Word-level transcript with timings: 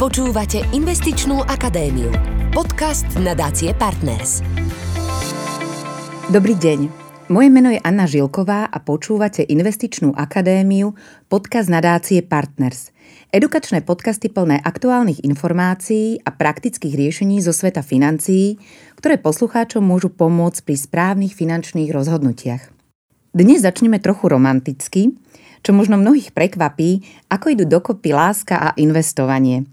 Počúvate 0.00 0.64
Investičnú 0.72 1.44
akadémiu. 1.44 2.08
Podcast 2.56 3.04
nadácie 3.20 3.76
Partners. 3.76 4.40
Dobrý 6.32 6.56
deň. 6.56 6.88
Moje 7.28 7.48
meno 7.52 7.68
je 7.68 7.76
Anna 7.84 8.08
Žilková 8.08 8.64
a 8.72 8.78
počúvate 8.80 9.44
Investičnú 9.44 10.16
akadémiu, 10.16 10.96
podcast 11.28 11.68
nadácie 11.68 12.24
Partners. 12.24 12.96
Edukačné 13.28 13.84
podcasty 13.84 14.32
plné 14.32 14.64
aktuálnych 14.64 15.20
informácií 15.20 16.16
a 16.24 16.32
praktických 16.32 16.96
riešení 16.96 17.44
zo 17.44 17.52
sveta 17.52 17.84
financií, 17.84 18.56
ktoré 18.96 19.20
poslucháčom 19.20 19.84
môžu 19.84 20.08
pomôcť 20.08 20.64
pri 20.64 20.80
správnych 20.80 21.36
finančných 21.36 21.92
rozhodnutiach. 21.92 22.72
Dnes 23.36 23.60
začneme 23.60 24.00
trochu 24.00 24.32
romanticky, 24.32 25.12
čo 25.60 25.76
možno 25.76 26.00
mnohých 26.00 26.32
prekvapí, 26.32 27.04
ako 27.28 27.46
idú 27.52 27.64
dokopy 27.68 28.16
láska 28.16 28.56
a 28.58 28.68
investovanie. 28.80 29.68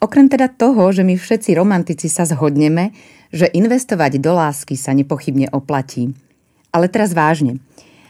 Okrem 0.00 0.32
teda 0.32 0.48
toho, 0.48 0.88
že 0.92 1.04
my 1.04 1.16
všetci 1.16 1.56
romantici 1.56 2.08
sa 2.08 2.24
zhodneme, 2.24 2.96
že 3.30 3.52
investovať 3.52 4.18
do 4.18 4.32
lásky 4.32 4.74
sa 4.74 4.96
nepochybne 4.96 5.52
oplatí. 5.52 6.10
Ale 6.72 6.88
teraz 6.88 7.12
vážne. 7.12 7.60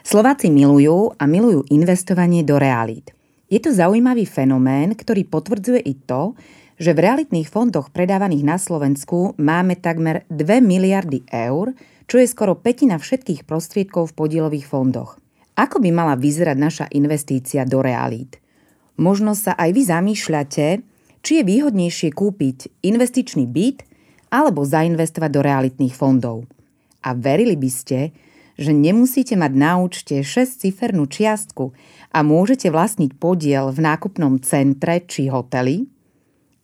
Slováci 0.00 0.48
milujú 0.48 1.12
a 1.18 1.24
milujú 1.28 1.68
investovanie 1.68 2.40
do 2.40 2.56
realít. 2.56 3.12
Je 3.50 3.58
to 3.58 3.74
zaujímavý 3.74 4.24
fenomén, 4.24 4.94
ktorý 4.94 5.26
potvrdzuje 5.26 5.82
i 5.82 5.94
to, 5.98 6.38
že 6.80 6.96
v 6.96 7.04
realitných 7.04 7.52
fondoch 7.52 7.92
predávaných 7.92 8.46
na 8.46 8.56
Slovensku 8.56 9.36
máme 9.36 9.76
takmer 9.76 10.24
2 10.32 10.64
miliardy 10.64 11.28
eur, 11.28 11.76
čo 12.08 12.16
je 12.16 12.26
skoro 12.26 12.56
petina 12.56 12.96
všetkých 12.96 13.44
prostriedkov 13.44 14.10
v 14.10 14.16
podielových 14.16 14.64
fondoch. 14.64 15.19
Ako 15.60 15.76
by 15.76 15.92
mala 15.92 16.16
vyzerať 16.16 16.56
naša 16.56 16.86
investícia 16.88 17.68
do 17.68 17.84
realít? 17.84 18.40
Možno 18.96 19.36
sa 19.36 19.52
aj 19.60 19.76
vy 19.76 19.82
zamýšľate, 19.84 20.66
či 21.20 21.32
je 21.36 21.44
výhodnejšie 21.44 22.16
kúpiť 22.16 22.80
investičný 22.80 23.44
byt 23.44 23.84
alebo 24.32 24.64
zainvestovať 24.64 25.28
do 25.28 25.40
realitných 25.44 25.92
fondov. 25.92 26.48
A 27.04 27.12
verili 27.12 27.60
by 27.60 27.68
ste, 27.68 28.16
že 28.56 28.72
nemusíte 28.72 29.36
mať 29.36 29.52
na 29.52 29.76
účte 29.76 30.24
6-cifernú 30.24 31.04
čiastku 31.04 31.76
a 32.08 32.18
môžete 32.24 32.72
vlastniť 32.72 33.20
podiel 33.20 33.68
v 33.68 33.84
nákupnom 33.84 34.40
centre 34.40 35.04
či 35.04 35.28
hoteli? 35.28 35.84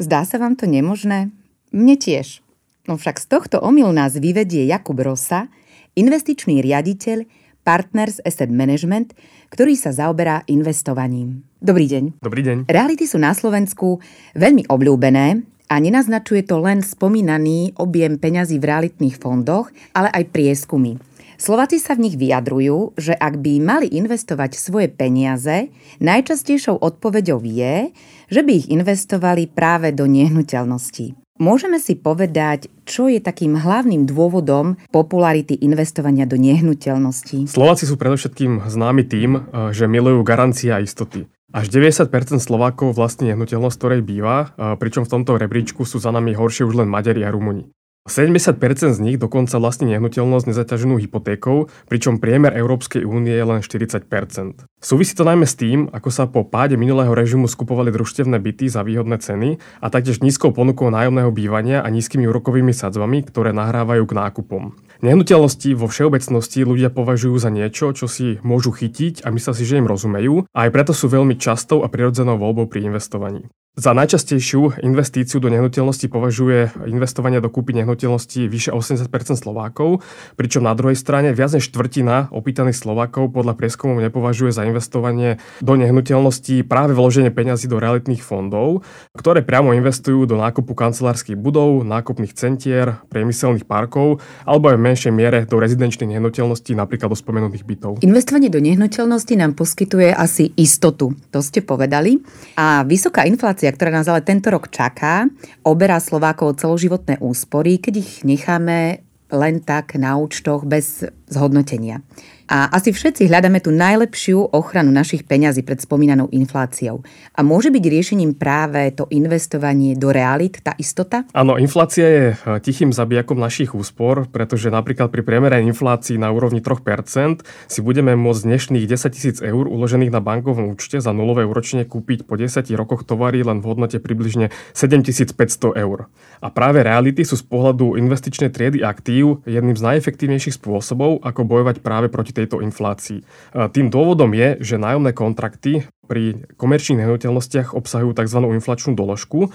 Zdá 0.01 0.25
sa 0.25 0.41
vám 0.41 0.57
to 0.57 0.65
nemožné? 0.65 1.33
Mne 1.69 1.97
tiež. 2.01 2.41
No 2.89 2.97
však 2.97 3.21
z 3.21 3.27
tohto 3.29 3.57
omyl 3.61 3.93
nás 3.93 4.17
vyvedie 4.17 4.65
Jakub 4.65 4.97
Rosa, 5.01 5.53
investičný 5.97 6.65
riaditeľ 6.65 7.46
Partners 7.67 8.23
Asset 8.23 8.55
Management, 8.55 9.19
ktorý 9.51 9.75
sa 9.75 9.91
zaoberá 9.91 10.47
investovaním. 10.47 11.43
Dobrý 11.59 11.91
deň. 11.91 12.23
Dobrý 12.23 12.47
deň. 12.47 12.71
Reality 12.71 13.11
sú 13.11 13.19
na 13.19 13.35
Slovensku 13.35 13.99
veľmi 14.39 14.71
obľúbené 14.71 15.43
a 15.67 15.75
nenaznačuje 15.83 16.47
to 16.47 16.63
len 16.63 16.79
spomínaný 16.87 17.75
objem 17.75 18.23
peňazí 18.23 18.63
v 18.63 18.71
realitných 18.71 19.19
fondoch, 19.19 19.75
ale 19.91 20.15
aj 20.15 20.31
prieskumy. 20.31 21.03
Slováci 21.37 21.83
sa 21.83 21.93
v 21.99 22.09
nich 22.09 22.17
vyjadrujú, 22.17 22.97
že 22.97 23.13
ak 23.13 23.43
by 23.43 23.61
mali 23.61 23.93
investovať 23.93 24.57
svoje 24.57 24.89
peniaze, 24.89 25.69
najčastejšou 26.01 26.81
odpoveďou 26.81 27.45
je, 27.45 27.93
že 28.33 28.41
by 28.41 28.53
ich 28.63 28.71
investovali 28.73 29.51
práve 29.51 29.93
do 29.93 30.09
nehnuteľností. 30.09 31.26
Môžeme 31.37 31.77
si 31.77 31.93
povedať, 31.93 32.73
čo 32.89 33.13
je 33.13 33.21
takým 33.21 33.61
hlavným 33.61 34.09
dôvodom 34.09 34.81
popularity 34.89 35.53
investovania 35.61 36.25
do 36.25 36.41
nehnuteľností? 36.41 37.45
Slováci 37.45 37.85
sú 37.85 38.01
predovšetkým 38.01 38.65
známi 38.65 39.05
tým, 39.05 39.31
eh, 39.37 39.41
že 39.77 39.85
milujú 39.85 40.25
garancie 40.25 40.73
a 40.73 40.81
istoty. 40.81 41.29
Až 41.53 41.69
90% 41.69 42.41
Slovákov 42.41 42.97
vlastní 42.97 43.37
nehnuteľnosť, 43.37 43.77
ktorej 43.77 44.01
býva, 44.01 44.57
eh, 44.57 44.81
pričom 44.81 45.05
v 45.05 45.13
tomto 45.13 45.37
rebríčku 45.37 45.85
sú 45.85 46.01
za 46.01 46.09
nami 46.09 46.33
horšie 46.33 46.65
už 46.65 46.85
len 46.85 46.89
Maďari 46.89 47.21
a 47.21 47.29
Rumuni. 47.29 47.69
70% 48.07 48.95
z 48.95 49.01
nich 49.03 49.19
dokonca 49.19 49.59
vlastní 49.59 49.95
nehnuteľnosť 49.95 50.47
nezaťaženú 50.51 51.03
hypotékou, 51.03 51.69
pričom 51.91 52.23
priemer 52.23 52.55
Európskej 52.55 53.03
únie 53.03 53.35
je 53.35 53.45
len 53.45 53.61
40%. 53.61 54.67
Súvisí 54.79 55.13
to 55.19 55.27
najmä 55.27 55.45
s 55.45 55.59
tým, 55.59 55.91
ako 55.91 56.09
sa 56.15 56.31
po 56.31 56.47
páde 56.47 56.79
minulého 56.79 57.11
režimu 57.11 57.51
skupovali 57.51 57.91
družstevné 57.91 58.39
byty 58.39 58.71
za 58.71 58.87
výhodné 58.87 59.19
ceny 59.19 59.59
a 59.83 59.87
taktiež 59.91 60.23
nízkou 60.23 60.55
ponukou 60.55 60.87
nájomného 60.95 61.35
bývania 61.35 61.83
a 61.83 61.91
nízkymi 61.91 62.31
úrokovými 62.31 62.71
sadzbami, 62.71 63.27
ktoré 63.27 63.51
nahrávajú 63.51 64.07
k 64.07 64.17
nákupom. 64.17 64.79
Nehnuteľnosti 65.05 65.77
vo 65.77 65.91
všeobecnosti 65.91 66.65
ľudia 66.65 66.89
považujú 66.89 67.37
za 67.37 67.51
niečo, 67.53 67.93
čo 67.93 68.09
si 68.09 68.41
môžu 68.41 68.73
chytiť 68.73 69.27
a 69.27 69.35
myslia 69.35 69.53
si, 69.53 69.65
že 69.69 69.77
im 69.83 69.91
rozumejú 69.91 70.49
a 70.57 70.59
aj 70.65 70.71
preto 70.73 70.93
sú 70.97 71.13
veľmi 71.13 71.37
častou 71.37 71.85
a 71.85 71.91
prirodzenou 71.93 72.41
voľbou 72.41 72.71
pri 72.71 72.89
investovaní. 72.89 73.45
Za 73.77 73.93
najčastejšiu 73.93 74.81
investíciu 74.81 75.37
do 75.37 75.53
nehnuteľnosti 75.53 76.09
považuje 76.09 76.73
investovanie 76.89 77.45
do 77.45 77.53
kúpy 77.53 77.77
nehnuteľnosti 77.77 78.49
vyše 78.49 78.73
80% 78.73 79.13
Slovákov, 79.37 80.01
pričom 80.41 80.65
na 80.65 80.73
druhej 80.73 80.97
strane 80.97 81.37
viac 81.37 81.53
než 81.53 81.69
štvrtina 81.69 82.33
opýtaných 82.33 82.73
Slovákov 82.73 83.37
podľa 83.37 83.53
prieskumov 83.53 84.01
nepovažuje 84.01 84.49
za 84.49 84.65
investovanie 84.65 85.37
do 85.61 85.77
nehnuteľnosti 85.77 86.65
práve 86.65 86.97
vloženie 86.97 87.29
peňazí 87.29 87.69
do 87.69 87.77
realitných 87.77 88.25
fondov, 88.25 88.81
ktoré 89.13 89.45
priamo 89.45 89.77
investujú 89.77 90.25
do 90.25 90.41
nákupu 90.41 90.73
kancelárskych 90.73 91.37
budov, 91.37 91.85
nákupných 91.85 92.33
centier, 92.33 93.05
priemyselných 93.13 93.69
parkov 93.69 94.25
alebo 94.49 94.73
aj 94.73 94.81
v 94.81 94.85
menšej 94.89 95.13
miere 95.13 95.45
do 95.45 95.61
rezidenčných 95.61 96.17
nehnuteľností, 96.17 96.73
napríklad 96.73 97.13
do 97.13 97.19
spomenutých 97.21 97.69
bytov. 97.69 98.01
Investovanie 98.01 98.49
do 98.49 98.57
nehnuteľnosti 98.57 99.37
nám 99.37 99.53
poskytuje 99.53 100.17
asi 100.17 100.49
istotu, 100.57 101.13
to 101.29 101.45
ste 101.45 101.61
povedali. 101.61 102.25
A 102.57 102.81
vysoká 102.81 103.29
inflácia 103.29 103.66
inflácia, 103.67 103.75
ktorá 103.75 103.91
nás 103.91 104.07
ale 104.07 104.23
tento 104.23 104.49
rok 104.55 104.71
čaká, 104.71 105.27
oberá 105.67 105.99
Slovákov 105.99 106.63
celoživotné 106.63 107.19
úspory, 107.19 107.83
keď 107.83 107.95
ich 107.99 108.13
necháme 108.23 109.03
len 109.27 109.59
tak 109.59 109.99
na 109.99 110.15
účtoch 110.15 110.63
bez 110.63 111.03
zhodnotenia. 111.31 112.03
A 112.47 112.71
asi 112.71 112.95
všetci 112.95 113.27
hľadáme 113.27 113.59
tú 113.59 113.75
najlepšiu 113.75 114.55
ochranu 114.55 114.95
našich 114.95 115.27
peňazí 115.27 115.67
pred 115.67 115.83
spomínanou 115.83 116.31
infláciou. 116.31 117.03
A 117.35 117.43
môže 117.43 117.75
byť 117.75 117.83
riešením 117.83 118.39
práve 118.39 118.95
to 118.95 119.11
investovanie 119.11 119.99
do 119.99 120.15
realít, 120.15 120.63
tá 120.63 120.79
istota? 120.79 121.27
Áno, 121.35 121.59
inflácia 121.59 122.07
je 122.07 122.25
eh, 122.31 122.63
tichým 122.63 122.95
zabijakom 122.95 123.35
našich 123.35 123.75
úspor, 123.75 124.31
pretože 124.31 124.71
napríklad 124.71 125.11
pri 125.11 125.27
priemere 125.27 125.59
inflácii 125.67 126.23
na 126.23 126.31
úrovni 126.31 126.63
3% 126.63 127.43
si 127.67 127.81
budeme 127.83 128.15
môcť 128.15 128.43
dnešných 128.47 128.87
10 128.87 129.11
tisíc 129.11 129.37
eur 129.43 129.67
uložených 129.67 130.15
na 130.15 130.23
bankovom 130.23 130.71
účte 130.71 131.03
za 131.03 131.11
nulové 131.11 131.43
úročne 131.43 131.83
kúpiť 131.83 132.31
po 132.31 132.39
10 132.39 132.63
rokoch 132.79 133.03
tovary 133.03 133.43
len 133.43 133.59
v 133.59 133.75
hodnote 133.75 133.99
približne 133.99 134.55
7500 134.71 135.35
eur. 135.75 136.07
A 136.39 136.47
práve 136.55 136.87
reality 136.87 137.27
sú 137.27 137.35
z 137.35 137.43
pohľadu 137.43 137.99
investičnej 137.99 138.55
triedy 138.55 138.87
aktív 138.87 139.43
jedným 139.51 139.75
z 139.75 139.83
najefektívnejších 139.83 140.63
spôsobov, 140.63 141.16
ako 141.21 141.49
bojovať 141.49 141.81
práve 141.81 142.13
proti 142.13 142.37
tejto 142.37 142.61
inflácii. 142.61 143.25
Tým 143.73 143.89
dôvodom 143.89 144.33
je, 144.37 144.61
že 144.61 144.81
nájomné 144.81 145.17
kontrakty 145.17 145.89
pri 146.07 146.47
komerčných 146.55 147.03
nehnuteľnostiach 147.03 147.75
obsahujú 147.75 148.15
tzv. 148.15 148.39
inflačnú 148.39 148.95
doložku, 148.95 149.51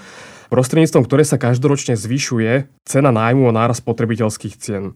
prostredníctvom 0.52 1.08
ktorej 1.08 1.26
sa 1.30 1.40
každoročne 1.40 1.96
zvyšuje 1.96 2.68
cena 2.84 3.10
nájmu 3.14 3.48
a 3.48 3.56
náraz 3.56 3.80
spotrebiteľských 3.80 4.54
cien. 4.60 4.92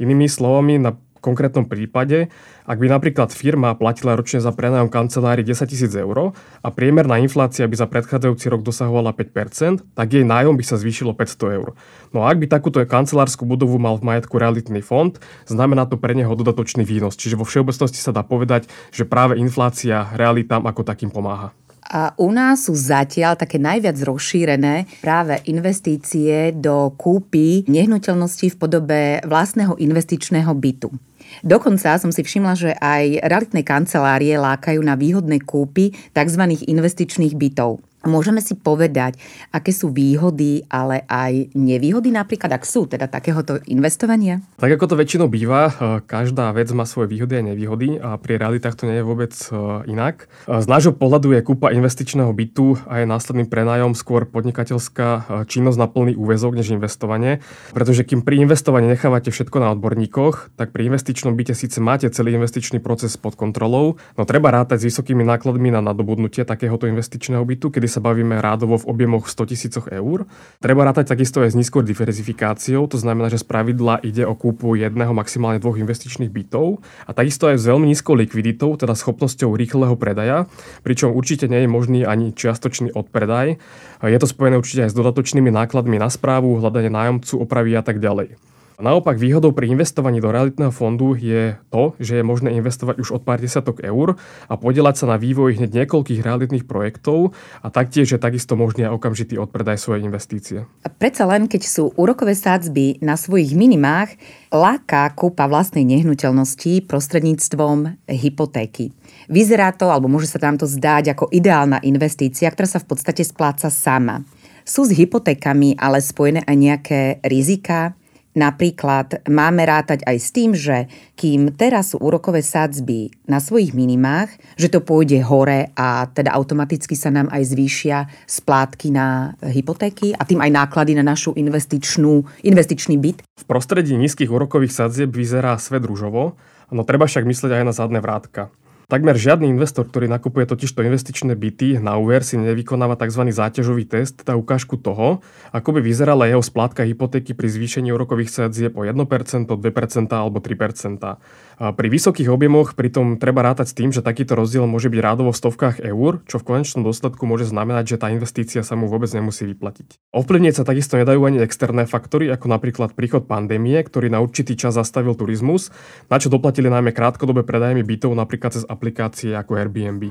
Inými 0.00 0.24
slovami, 0.30 0.80
na 0.80 0.96
konkrétnom 1.22 1.68
prípade, 1.68 2.32
ak 2.64 2.76
by 2.80 2.86
napríklad 2.88 3.30
firma 3.30 3.76
platila 3.76 4.16
ročne 4.16 4.40
za 4.40 4.50
prenájom 4.50 4.88
kancelári 4.88 5.44
10 5.44 5.68
tisíc 5.68 5.92
eur 5.92 6.32
a 6.64 6.68
priemerná 6.72 7.20
inflácia 7.20 7.68
by 7.68 7.76
za 7.76 7.86
predchádzajúci 7.86 8.46
rok 8.48 8.64
dosahovala 8.64 9.12
5%, 9.12 9.94
tak 9.94 10.08
jej 10.10 10.24
nájom 10.24 10.56
by 10.56 10.64
sa 10.64 10.80
zvýšilo 10.80 11.12
500 11.12 11.58
eur. 11.60 11.76
No 12.10 12.24
a 12.24 12.32
ak 12.32 12.40
by 12.40 12.46
takúto 12.48 12.80
kancelárskú 12.82 13.44
budovu 13.46 13.76
mal 13.76 14.00
v 14.00 14.06
majetku 14.06 14.40
realitný 14.40 14.80
fond, 14.80 15.14
znamená 15.46 15.86
to 15.86 16.00
pre 16.00 16.16
neho 16.16 16.32
dodatočný 16.32 16.82
výnos. 16.82 17.14
Čiže 17.14 17.38
vo 17.38 17.44
všeobecnosti 17.44 18.00
sa 18.00 18.10
dá 18.10 18.24
povedať, 18.26 18.66
že 18.90 19.06
práve 19.06 19.38
inflácia 19.38 20.10
realitám 20.16 20.66
ako 20.66 20.82
takým 20.82 21.12
pomáha. 21.12 21.52
A 21.90 22.14
u 22.22 22.30
nás 22.30 22.70
sú 22.70 22.74
zatiaľ 22.78 23.34
také 23.34 23.58
najviac 23.58 23.98
rozšírené 23.98 24.86
práve 25.02 25.42
investície 25.50 26.54
do 26.54 26.94
kúpy 26.94 27.66
nehnuteľností 27.66 28.54
v 28.54 28.60
podobe 28.60 29.00
vlastného 29.26 29.74
investičného 29.74 30.54
bytu. 30.54 31.09
Dokonca 31.42 31.98
som 31.98 32.14
si 32.14 32.22
všimla, 32.22 32.54
že 32.54 32.70
aj 32.78 33.26
realitné 33.26 33.66
kancelárie 33.66 34.38
lákajú 34.38 34.80
na 34.80 34.94
výhodné 34.94 35.42
kúpy 35.42 35.92
tzv. 36.14 36.42
investičných 36.66 37.34
bytov. 37.34 37.89
Môžeme 38.00 38.40
si 38.40 38.56
povedať, 38.56 39.20
aké 39.52 39.76
sú 39.76 39.92
výhody, 39.92 40.64
ale 40.72 41.04
aj 41.04 41.52
nevýhody 41.52 42.08
napríklad, 42.08 42.48
ak 42.56 42.64
sú 42.64 42.88
teda 42.88 43.04
takéhoto 43.12 43.60
investovania? 43.68 44.40
Tak 44.56 44.72
ako 44.72 44.88
to 44.88 44.96
väčšinou 44.96 45.28
býva, 45.28 45.68
e, 45.68 45.72
každá 46.08 46.48
vec 46.56 46.72
má 46.72 46.88
svoje 46.88 47.12
výhody 47.12 47.36
a 47.36 47.44
nevýhody 47.44 48.00
a 48.00 48.16
pri 48.16 48.40
realitách 48.40 48.80
to 48.80 48.88
nie 48.88 48.96
je 48.96 49.04
vôbec 49.04 49.36
e, 49.36 49.52
inak. 49.92 50.32
E, 50.48 50.64
z 50.64 50.66
nášho 50.72 50.96
pohľadu 50.96 51.36
je 51.36 51.44
kúpa 51.44 51.76
investičného 51.76 52.32
bytu 52.32 52.80
a 52.88 53.04
je 53.04 53.04
následným 53.04 53.52
prenájom 53.52 53.92
skôr 53.92 54.24
podnikateľská 54.24 55.44
činnosť 55.44 55.76
na 55.76 55.84
plný 55.84 56.16
úvezok 56.16 56.56
než 56.56 56.72
investovanie, 56.72 57.44
pretože 57.76 58.08
kým 58.08 58.24
pri 58.24 58.40
investovaní 58.40 58.88
nechávate 58.88 59.28
všetko 59.28 59.60
na 59.60 59.76
odborníkoch, 59.76 60.56
tak 60.56 60.72
pri 60.72 60.88
investičnom 60.88 61.36
byte 61.36 61.52
síce 61.52 61.76
máte 61.84 62.08
celý 62.08 62.32
investičný 62.40 62.80
proces 62.80 63.20
pod 63.20 63.36
kontrolou, 63.36 64.00
no 64.16 64.24
treba 64.24 64.48
rátať 64.48 64.88
s 64.88 64.88
vysokými 64.88 65.20
nákladmi 65.20 65.68
na 65.68 65.84
nadobudnutie 65.84 66.48
takéhoto 66.48 66.88
investičného 66.88 67.44
bytu, 67.44 67.68
kedy 67.68 67.89
sa 67.90 67.98
bavíme 67.98 68.38
rádovo 68.38 68.78
v 68.78 68.88
objemoch 68.88 69.26
100 69.26 69.50
tisícoch 69.50 69.86
eur. 69.90 70.30
Treba 70.62 70.86
rátať 70.86 71.10
takisto 71.10 71.42
aj 71.42 71.52
s 71.52 71.58
nízkou 71.58 71.82
diverzifikáciou, 71.82 72.86
to 72.86 72.94
znamená, 72.96 73.26
že 73.26 73.42
z 73.42 73.50
pravidla 73.50 73.98
ide 74.06 74.22
o 74.22 74.38
kúpu 74.38 74.78
jedného, 74.78 75.10
maximálne 75.10 75.58
dvoch 75.58 75.76
investičných 75.76 76.30
bytov 76.30 76.78
a 77.04 77.10
takisto 77.10 77.50
aj 77.50 77.58
s 77.58 77.66
veľmi 77.66 77.90
nízkou 77.90 78.14
likviditou, 78.14 78.78
teda 78.78 78.94
schopnosťou 78.94 79.58
rýchleho 79.58 79.98
predaja, 79.98 80.46
pričom 80.86 81.10
určite 81.10 81.50
nie 81.50 81.66
je 81.66 81.68
možný 81.68 82.00
ani 82.06 82.30
čiastočný 82.30 82.94
odpredaj. 82.94 83.58
Je 84.06 84.18
to 84.22 84.30
spojené 84.30 84.56
určite 84.56 84.86
aj 84.86 84.94
s 84.94 84.98
dodatočnými 84.98 85.50
nákladmi 85.50 85.98
na 85.98 86.06
správu, 86.06 86.62
hľadanie 86.62 86.88
nájomcu, 86.94 87.42
opravy 87.42 87.74
a 87.74 87.82
tak 87.82 87.98
ďalej. 87.98 88.49
Naopak 88.80 89.20
výhodou 89.20 89.52
pri 89.52 89.68
investovaní 89.68 90.24
do 90.24 90.32
realitného 90.32 90.72
fondu 90.72 91.12
je 91.12 91.52
to, 91.68 91.92
že 92.00 92.16
je 92.16 92.24
možné 92.24 92.56
investovať 92.56 92.96
už 93.04 93.20
od 93.20 93.22
pár 93.28 93.36
desiatok 93.36 93.84
eur 93.84 94.16
a 94.48 94.56
podielať 94.56 95.04
sa 95.04 95.06
na 95.12 95.20
vývoji 95.20 95.60
hneď 95.60 95.84
niekoľkých 95.84 96.24
realitných 96.24 96.64
projektov 96.64 97.36
a 97.60 97.68
taktiež 97.68 98.16
je 98.16 98.16
takisto 98.16 98.56
možný 98.56 98.88
aj 98.88 98.96
okamžitý 98.96 99.36
odpredaj 99.36 99.76
svojej 99.76 100.08
investície. 100.08 100.64
A 100.80 100.88
predsa 100.88 101.28
len, 101.28 101.44
keď 101.44 101.62
sú 101.68 101.92
úrokové 101.92 102.32
sádzby 102.32 103.04
na 103.04 103.20
svojich 103.20 103.52
minimách, 103.52 104.16
láka 104.48 105.12
kúpa 105.12 105.44
vlastnej 105.44 105.84
nehnuteľnosti 105.84 106.88
prostredníctvom 106.88 108.08
hypotéky. 108.08 108.96
Vyzerá 109.28 109.76
to, 109.76 109.92
alebo 109.92 110.08
môže 110.08 110.32
sa 110.32 110.40
tam 110.40 110.56
to 110.56 110.64
zdať 110.64 111.12
ako 111.12 111.28
ideálna 111.28 111.84
investícia, 111.84 112.48
ktorá 112.48 112.64
sa 112.64 112.80
v 112.80 112.96
podstate 112.96 113.28
spláca 113.28 113.68
sama. 113.68 114.24
Sú 114.64 114.88
s 114.88 114.96
hypotékami 114.96 115.76
ale 115.76 116.00
spojené 116.00 116.48
aj 116.48 116.56
nejaké 116.56 117.00
rizika, 117.28 117.92
Napríklad 118.30 119.26
máme 119.26 119.66
rátať 119.66 120.06
aj 120.06 120.16
s 120.22 120.28
tým, 120.30 120.54
že 120.54 120.86
kým 121.18 121.50
teraz 121.58 121.92
sú 121.92 121.98
úrokové 121.98 122.46
sádzby 122.46 123.26
na 123.26 123.42
svojich 123.42 123.74
minimách, 123.74 124.30
že 124.54 124.70
to 124.70 124.78
pôjde 124.78 125.18
hore 125.26 125.74
a 125.74 126.06
teda 126.06 126.30
automaticky 126.30 126.94
sa 126.94 127.10
nám 127.10 127.26
aj 127.34 127.42
zvýšia 127.50 128.06
splátky 128.30 128.94
na 128.94 129.34
hypotéky 129.42 130.14
a 130.14 130.22
tým 130.22 130.38
aj 130.38 130.50
náklady 130.62 130.94
na 130.94 131.02
našu 131.02 131.34
investičnú, 131.34 132.22
investičný 132.46 133.02
byt. 133.02 133.26
V 133.26 133.44
prostredí 133.50 133.98
nízkych 133.98 134.30
úrokových 134.30 134.78
sadzieb 134.78 135.10
vyzerá 135.10 135.58
svet 135.58 135.82
rúžovo, 135.82 136.38
no 136.70 136.86
treba 136.86 137.10
však 137.10 137.26
myslieť 137.26 137.50
aj 137.50 137.64
na 137.66 137.74
zadné 137.74 137.98
vrátka. 137.98 138.54
Takmer 138.90 139.14
žiadny 139.14 139.46
investor, 139.46 139.86
ktorý 139.86 140.10
nakupuje 140.10 140.50
totižto 140.50 140.82
investičné 140.82 141.38
byty 141.38 141.78
na 141.78 141.94
úver, 141.94 142.26
si 142.26 142.34
nevykonáva 142.34 142.98
tzv. 142.98 143.22
záťažový 143.30 143.86
test, 143.86 144.26
teda 144.26 144.34
ukážku 144.34 144.74
toho, 144.82 145.22
ako 145.54 145.78
by 145.78 145.80
vyzerala 145.80 146.26
jeho 146.26 146.42
splátka 146.42 146.82
hypotéky 146.82 147.30
pri 147.38 147.54
zvýšení 147.54 147.94
úrokových 147.94 148.34
sadzieb 148.34 148.74
o 148.74 148.82
1%, 148.82 148.98
2% 149.46 150.10
alebo 150.10 150.42
3%. 150.42 151.22
A 151.60 151.76
pri 151.76 151.86
vysokých 151.86 152.34
objemoch 152.34 152.74
pritom 152.74 153.14
treba 153.14 153.46
rátať 153.46 153.70
s 153.70 153.76
tým, 153.78 153.94
že 153.94 154.02
takýto 154.02 154.34
rozdiel 154.34 154.66
môže 154.66 154.90
byť 154.90 154.98
rádovo 154.98 155.30
v 155.30 155.38
stovkách 155.38 155.86
eur, 155.86 156.26
čo 156.26 156.42
v 156.42 156.46
konečnom 156.50 156.82
dôsledku 156.82 157.30
môže 157.30 157.46
znamenať, 157.46 157.94
že 157.94 158.00
tá 158.00 158.10
investícia 158.10 158.66
sa 158.66 158.74
mu 158.74 158.90
vôbec 158.90 159.12
nemusí 159.14 159.46
vyplatiť. 159.46 160.02
Ovplyvniť 160.10 160.54
sa 160.58 160.64
takisto 160.66 160.98
nedajú 160.98 161.22
ani 161.30 161.38
externé 161.46 161.86
faktory, 161.86 162.26
ako 162.26 162.50
napríklad 162.50 162.98
príchod 162.98 163.22
pandémie, 163.22 163.78
ktorý 163.86 164.10
na 164.10 164.18
určitý 164.18 164.58
čas 164.58 164.74
zastavil 164.74 165.14
turizmus, 165.14 165.70
na 166.10 166.18
čo 166.18 166.26
doplatili 166.26 166.66
najmä 166.66 166.90
krátkodobé 166.90 167.46
predajmy 167.46 167.86
bytov 167.86 168.18
napríklad 168.18 168.56
cez 168.56 168.66
aplikácie 168.80 169.36
ako 169.36 169.60
Airbnb. 169.60 170.08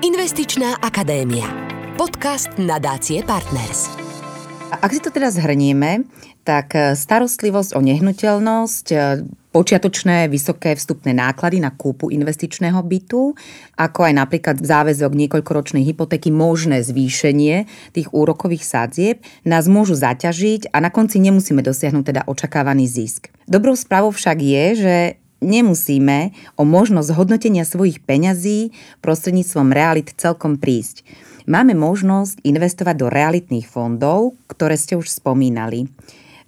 Investičná 0.00 0.80
akadémia. 0.80 1.44
Podcast 2.00 2.48
nadácie 2.56 3.20
Partners. 3.20 3.92
Ak 4.72 4.88
si 4.88 5.04
to 5.04 5.12
teda 5.12 5.28
zhrnieme, 5.28 6.08
tak 6.40 6.72
starostlivosť 6.72 7.76
o 7.76 7.84
nehnuteľnosť, 7.84 8.86
počiatočné 9.52 10.30
vysoké 10.32 10.72
vstupné 10.72 11.12
náklady 11.12 11.60
na 11.60 11.74
kúpu 11.74 12.08
investičného 12.08 12.80
bytu, 12.80 13.36
ako 13.76 14.00
aj 14.08 14.12
napríklad 14.14 14.56
záväzok 14.62 15.12
niekoľkoročnej 15.12 15.84
hypotéky, 15.84 16.32
možné 16.32 16.80
zvýšenie 16.80 17.68
tých 17.92 18.08
úrokových 18.14 18.64
sádzieb, 18.64 19.20
nás 19.44 19.68
môžu 19.68 19.98
zaťažiť 19.98 20.72
a 20.72 20.80
na 20.80 20.88
konci 20.88 21.20
nemusíme 21.20 21.60
dosiahnuť 21.60 22.04
teda 22.08 22.22
očakávaný 22.24 22.88
zisk. 22.88 23.28
Dobrou 23.50 23.74
správou 23.74 24.14
však 24.14 24.38
je, 24.38 24.64
že 24.78 24.96
nemusíme 25.40 26.32
o 26.56 26.62
možnosť 26.68 27.16
hodnotenia 27.16 27.64
svojich 27.64 28.04
peňazí 28.04 28.72
prostredníctvom 29.00 29.72
realit 29.72 30.12
celkom 30.14 30.60
prísť. 30.60 31.02
Máme 31.50 31.74
možnosť 31.74 32.44
investovať 32.46 32.94
do 33.00 33.08
realitných 33.10 33.66
fondov, 33.66 34.38
ktoré 34.46 34.76
ste 34.78 34.94
už 34.94 35.10
spomínali. 35.10 35.88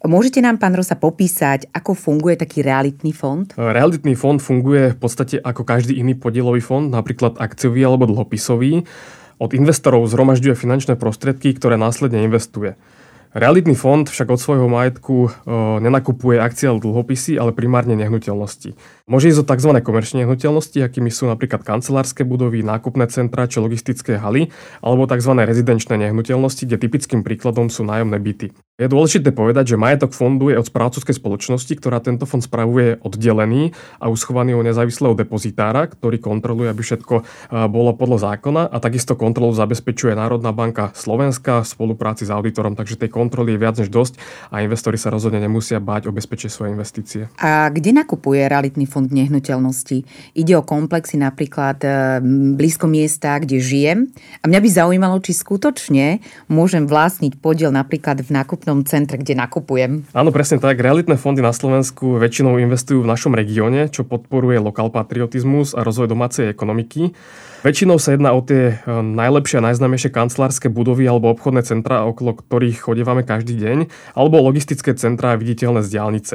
Môžete 0.02 0.42
nám, 0.42 0.58
pán 0.58 0.74
Rosa, 0.74 0.98
popísať, 0.98 1.70
ako 1.70 1.94
funguje 1.94 2.34
taký 2.34 2.66
realitný 2.66 3.14
fond? 3.14 3.46
Realitný 3.54 4.18
fond 4.18 4.42
funguje 4.42 4.94
v 4.94 4.98
podstate 4.98 5.38
ako 5.38 5.62
každý 5.62 5.94
iný 5.94 6.18
podielový 6.18 6.58
fond, 6.58 6.90
napríklad 6.90 7.38
akciový 7.38 7.86
alebo 7.86 8.10
dlhopisový. 8.10 8.82
Od 9.38 9.50
investorov 9.54 10.06
zhromažďuje 10.10 10.58
finančné 10.58 10.94
prostriedky, 10.98 11.54
ktoré 11.54 11.78
následne 11.78 12.18
investuje. 12.26 12.74
Realitný 13.32 13.72
fond 13.72 14.04
však 14.04 14.28
od 14.28 14.36
svojho 14.36 14.68
majetku 14.68 15.16
e, 15.24 15.28
nenakupuje 15.80 16.36
akcie 16.36 16.68
alebo 16.68 16.92
dlhopisy, 16.92 17.40
ale 17.40 17.56
primárne 17.56 17.96
nehnuteľnosti. 17.96 18.76
Môže 19.08 19.32
ísť 19.32 19.40
o 19.40 19.48
tzv. 19.48 19.70
komerčné 19.80 20.28
nehnuteľnosti, 20.28 20.76
akými 20.76 21.08
sú 21.08 21.32
napríklad 21.32 21.64
kancelárske 21.64 22.28
budovy, 22.28 22.60
nákupné 22.60 23.08
centra 23.08 23.48
či 23.48 23.64
logistické 23.64 24.20
haly, 24.20 24.52
alebo 24.84 25.08
tzv. 25.08 25.32
rezidenčné 25.48 25.96
nehnuteľnosti, 25.96 26.68
kde 26.68 26.76
typickým 26.76 27.24
príkladom 27.24 27.72
sú 27.72 27.88
nájomné 27.88 28.20
byty. 28.20 28.52
Je 28.80 28.88
dôležité 28.88 29.36
povedať, 29.36 29.76
že 29.76 29.76
majetok 29.76 30.16
fondu 30.16 30.48
je 30.48 30.56
od 30.56 30.64
správcovskej 30.64 31.20
spoločnosti, 31.20 31.76
ktorá 31.76 32.00
tento 32.00 32.24
fond 32.24 32.40
spravuje 32.40 32.96
oddelený 33.04 33.76
a 34.00 34.08
uschovaný 34.08 34.56
u 34.56 34.64
nezávislého 34.64 35.12
depozitára, 35.12 35.92
ktorý 35.92 36.16
kontroluje, 36.16 36.72
aby 36.72 36.80
všetko 36.80 37.14
e, 37.20 37.22
bolo 37.68 37.92
podľa 37.92 38.32
zákona 38.32 38.72
a 38.72 38.76
takisto 38.80 39.12
kontrolu 39.12 39.52
zabezpečuje 39.52 40.16
Národná 40.16 40.56
banka 40.56 40.88
Slovenska 40.96 41.60
v 41.60 41.68
spolupráci 41.68 42.24
s 42.24 42.32
auditorom, 42.32 42.72
takže 42.72 42.96
tej 42.96 43.12
kontroly 43.12 43.52
je 43.52 43.60
viac 43.60 43.76
než 43.76 43.92
dosť 43.92 44.16
a 44.48 44.64
investori 44.64 44.96
sa 44.96 45.12
rozhodne 45.12 45.36
nemusia 45.36 45.76
báť 45.76 46.08
o 46.08 46.16
bezpečie 46.16 46.48
svoje 46.48 46.72
investície. 46.72 47.28
A 47.44 47.68
kde 47.68 47.92
nakupuje 47.92 48.40
realitný 48.48 48.88
fond 48.88 49.04
nehnuteľnosti? 49.04 50.32
Ide 50.32 50.56
o 50.56 50.64
komplexy 50.64 51.20
napríklad 51.20 51.76
e, 51.84 51.88
blízko 52.56 52.88
miesta, 52.88 53.36
kde 53.36 53.60
žijem. 53.60 54.08
A 54.40 54.48
mňa 54.48 54.64
by 54.64 54.68
zaujímalo, 54.72 55.20
či 55.20 55.36
skutočne 55.36 56.24
môžem 56.48 56.88
vlastniť 56.88 57.36
podiel 57.36 57.68
napríklad 57.68 58.24
v 58.24 58.32
nákupnom 58.62 58.86
centre, 58.86 59.18
kde 59.18 59.34
nakupujem. 59.34 60.06
Áno, 60.14 60.30
presne 60.30 60.62
tak. 60.62 60.78
Realitné 60.78 61.18
fondy 61.18 61.42
na 61.42 61.50
Slovensku 61.50 62.22
väčšinou 62.22 62.62
investujú 62.62 63.02
v 63.02 63.10
našom 63.10 63.34
regióne, 63.34 63.90
čo 63.90 64.06
podporuje 64.06 64.62
lokál 64.62 64.86
patriotizmus 64.94 65.74
a 65.74 65.82
rozvoj 65.82 66.06
domácej 66.06 66.46
ekonomiky. 66.46 67.10
Väčšinou 67.62 67.94
sa 68.02 68.18
jedná 68.18 68.34
o 68.34 68.42
tie 68.42 68.82
e, 68.82 68.90
najlepšie 68.90 69.62
a 69.62 69.66
najznámejšie 69.70 70.10
kancelárske 70.10 70.66
budovy 70.66 71.06
alebo 71.06 71.30
obchodné 71.30 71.62
centra, 71.62 72.02
okolo 72.02 72.34
ktorých 72.34 72.90
chodívame 72.90 73.22
každý 73.22 73.54
deň, 73.54 73.78
alebo 74.18 74.42
logistické 74.42 74.98
centra 74.98 75.38
viditeľné 75.38 75.86
z 75.86 75.94
diálnice. 75.94 76.34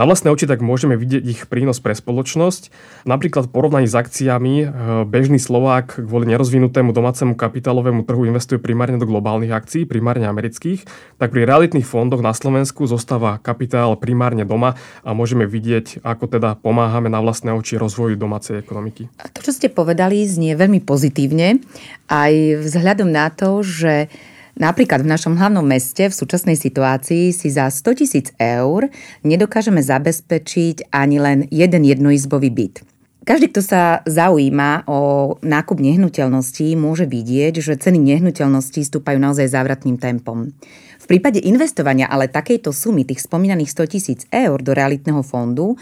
Na 0.00 0.08
vlastné 0.08 0.32
oči 0.32 0.48
tak 0.48 0.64
môžeme 0.64 0.96
vidieť 0.96 1.24
ich 1.28 1.40
prínos 1.44 1.76
pre 1.84 1.92
spoločnosť. 1.92 2.72
Napríklad 3.04 3.48
v 3.48 3.52
porovnaní 3.52 3.84
s 3.84 3.92
akciami 3.92 4.54
e, 4.64 4.66
bežný 5.04 5.36
Slovák 5.36 6.08
kvôli 6.08 6.24
nerozvinutému 6.32 6.96
domácemu 6.96 7.36
kapitálovému 7.36 8.08
trhu 8.08 8.24
investuje 8.24 8.56
primárne 8.56 8.96
do 8.96 9.04
globálnych 9.04 9.52
akcií, 9.52 9.84
primárne 9.84 10.24
amerických, 10.24 10.88
tak 11.20 11.36
pri 11.36 11.44
fondoch 11.86 12.18
na 12.18 12.34
Slovensku 12.34 12.82
zostáva 12.90 13.38
kapitál 13.38 13.94
primárne 13.94 14.42
doma 14.42 14.74
a 15.06 15.14
môžeme 15.14 15.46
vidieť, 15.46 16.02
ako 16.02 16.26
teda 16.26 16.58
pomáhame 16.58 17.06
na 17.06 17.22
vlastné 17.22 17.54
oči 17.54 17.78
rozvoju 17.78 18.18
domácej 18.18 18.58
ekonomiky. 18.58 19.06
A 19.22 19.30
to, 19.30 19.46
čo 19.46 19.54
ste 19.54 19.70
povedali, 19.70 20.26
znie 20.26 20.58
veľmi 20.58 20.82
pozitívne, 20.82 21.62
aj 22.10 22.32
vzhľadom 22.66 23.06
na 23.06 23.30
to, 23.30 23.62
že 23.62 24.10
Napríklad 24.52 25.00
v 25.00 25.08
našom 25.16 25.40
hlavnom 25.40 25.64
meste 25.64 26.12
v 26.12 26.12
súčasnej 26.12 26.60
situácii 26.60 27.32
si 27.32 27.48
za 27.48 27.72
100 27.72 28.04
tisíc 28.04 28.26
eur 28.36 28.92
nedokážeme 29.24 29.80
zabezpečiť 29.80 30.92
ani 30.92 31.16
len 31.16 31.38
jeden 31.48 31.88
jednoizbový 31.88 32.52
byt. 32.52 32.84
Každý, 33.22 33.54
kto 33.54 33.62
sa 33.62 33.82
zaujíma 34.02 34.90
o 34.90 35.34
nákup 35.46 35.78
nehnuteľností, 35.78 36.74
môže 36.74 37.06
vidieť, 37.06 37.62
že 37.62 37.78
ceny 37.78 37.94
nehnuteľností 38.02 38.82
stúpajú 38.82 39.14
naozaj 39.22 39.46
závratným 39.46 39.94
tempom. 39.94 40.50
Prípade 41.12 41.44
investovania 41.44 42.08
ale 42.08 42.32
takejto 42.32 42.72
sumy, 42.72 43.04
tých 43.04 43.28
spomínaných 43.28 43.68
100 43.68 43.92
tisíc 43.92 44.20
eur 44.32 44.56
do 44.64 44.72
realitného 44.72 45.20
fondu, 45.20 45.76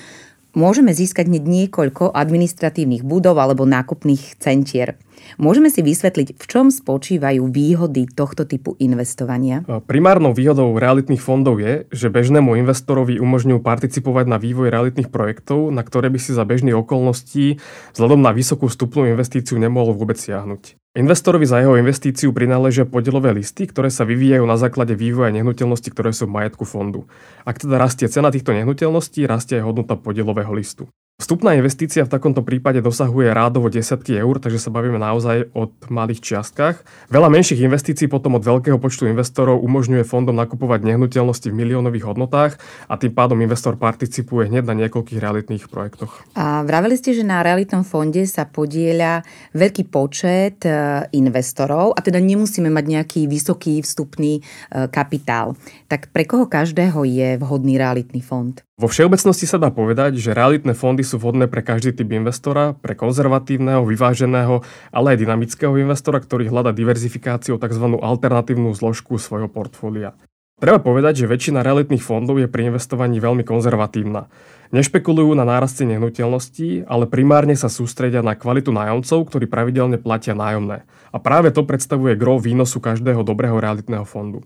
môžeme 0.58 0.90
získať 0.90 1.30
hneď 1.30 1.46
niekoľko 1.46 2.10
administratívnych 2.10 3.06
budov 3.06 3.38
alebo 3.38 3.62
nákupných 3.62 4.42
centier. 4.42 4.98
Môžeme 5.40 5.72
si 5.72 5.80
vysvetliť, 5.80 6.36
v 6.36 6.44
čom 6.44 6.68
spočívajú 6.68 7.48
výhody 7.48 8.10
tohto 8.10 8.44
typu 8.44 8.76
investovania? 8.82 9.62
Primárnou 9.86 10.34
výhodou 10.36 10.74
realitných 10.76 11.22
fondov 11.22 11.62
je, 11.62 11.86
že 11.94 12.12
bežnému 12.12 12.58
investorovi 12.60 13.22
umožňujú 13.22 13.60
participovať 13.62 14.26
na 14.26 14.36
vývoj 14.36 14.68
realitných 14.68 15.08
projektov, 15.08 15.70
na 15.70 15.80
ktoré 15.80 16.10
by 16.10 16.18
si 16.18 16.36
za 16.36 16.42
bežných 16.44 16.76
okolností 16.76 17.62
vzhľadom 17.96 18.20
na 18.20 18.34
vysokú 18.34 18.66
vstupnú 18.66 19.08
investíciu 19.10 19.56
nemohol 19.56 19.96
vôbec 19.96 20.20
siahnuť. 20.20 20.80
Investorovi 20.90 21.46
za 21.46 21.62
jeho 21.62 21.78
investíciu 21.78 22.34
prináležia 22.34 22.82
podielové 22.82 23.30
listy, 23.30 23.70
ktoré 23.70 23.94
sa 23.94 24.02
vyvíjajú 24.02 24.42
na 24.42 24.58
základe 24.58 24.98
vývoja 24.98 25.30
nehnuteľností, 25.30 25.94
ktoré 25.94 26.10
sú 26.10 26.26
v 26.26 26.34
majetku 26.42 26.66
fondu. 26.66 27.06
Ak 27.46 27.62
teda 27.62 27.78
rastie 27.78 28.10
cena 28.10 28.34
týchto 28.34 28.50
nehnuteľností, 28.50 29.22
rastie 29.22 29.62
aj 29.62 29.70
hodnota 29.70 29.94
podielového 29.94 30.50
listu. 30.50 30.90
Vstupná 31.20 31.52
investícia 31.52 32.00
v 32.00 32.08
takomto 32.08 32.40
prípade 32.40 32.80
dosahuje 32.80 33.28
rádovo 33.36 33.68
desiatky 33.68 34.16
eur, 34.16 34.40
takže 34.40 34.56
sa 34.56 34.72
bavíme 34.72 34.96
naozaj 34.96 35.52
o 35.52 35.68
malých 35.92 36.24
čiastkách. 36.24 36.80
Veľa 37.12 37.28
menších 37.28 37.60
investícií 37.60 38.08
potom 38.08 38.40
od 38.40 38.42
veľkého 38.42 38.80
počtu 38.80 39.04
investorov 39.04 39.60
umožňuje 39.60 40.00
fondom 40.08 40.32
nakupovať 40.32 40.80
nehnuteľnosti 40.80 41.52
v 41.52 41.58
miliónových 41.60 42.08
hodnotách 42.08 42.56
a 42.88 42.96
tým 42.96 43.12
pádom 43.12 43.36
investor 43.44 43.76
participuje 43.76 44.48
hneď 44.48 44.64
na 44.64 44.74
niekoľkých 44.80 45.20
realitných 45.20 45.68
projektoch. 45.68 46.24
A 46.40 46.64
vraveli 46.64 46.96
ste, 46.96 47.12
že 47.12 47.20
na 47.20 47.44
realitnom 47.44 47.84
fonde 47.84 48.24
sa 48.24 48.48
podieľa 48.48 49.20
veľký 49.52 49.92
počet 49.92 50.64
e, 50.64 51.04
investorov 51.12 51.92
a 51.92 52.00
teda 52.00 52.16
nemusíme 52.16 52.72
mať 52.72 52.84
nejaký 52.88 53.20
vysoký 53.28 53.84
vstupný 53.84 54.40
e, 54.40 54.88
kapitál. 54.88 55.52
Tak 55.84 56.16
pre 56.16 56.24
koho 56.24 56.48
každého 56.48 57.04
je 57.04 57.36
vhodný 57.36 57.76
realitný 57.76 58.24
fond? 58.24 58.56
Vo 58.80 58.88
všeobecnosti 58.88 59.44
sa 59.44 59.60
dá 59.60 59.68
povedať, 59.68 60.16
že 60.16 60.32
realitné 60.32 60.72
fondy 60.72 61.04
sú 61.04 61.20
vhodné 61.20 61.52
pre 61.52 61.60
každý 61.60 61.92
typ 61.92 62.16
investora, 62.16 62.72
pre 62.72 62.96
konzervatívneho, 62.96 63.84
vyváženého, 63.84 64.64
ale 64.88 65.06
aj 65.12 65.20
dynamického 65.20 65.76
investora, 65.76 66.16
ktorý 66.16 66.48
hľada 66.48 66.72
diverzifikáciu 66.72 67.60
tzv. 67.60 67.84
alternatívnu 68.00 68.72
zložku 68.72 69.20
svojho 69.20 69.52
portfólia. 69.52 70.16
Treba 70.56 70.80
povedať, 70.80 71.24
že 71.24 71.28
väčšina 71.28 71.60
realitných 71.60 72.00
fondov 72.00 72.40
je 72.40 72.48
pri 72.48 72.72
investovaní 72.72 73.20
veľmi 73.20 73.44
konzervatívna. 73.44 74.32
Nešpekulujú 74.72 75.36
na 75.36 75.44
nárastie 75.44 75.84
nehnuteľností, 75.84 76.88
ale 76.88 77.04
primárne 77.04 77.60
sa 77.60 77.68
sústredia 77.68 78.24
na 78.24 78.32
kvalitu 78.32 78.72
nájomcov, 78.72 79.28
ktorí 79.28 79.44
pravidelne 79.44 80.00
platia 80.00 80.32
nájomné. 80.32 80.88
A 81.12 81.16
práve 81.20 81.52
to 81.52 81.68
predstavuje 81.68 82.16
gro 82.16 82.40
výnosu 82.40 82.80
každého 82.80 83.28
dobrého 83.28 83.60
realitného 83.60 84.08
fondu. 84.08 84.40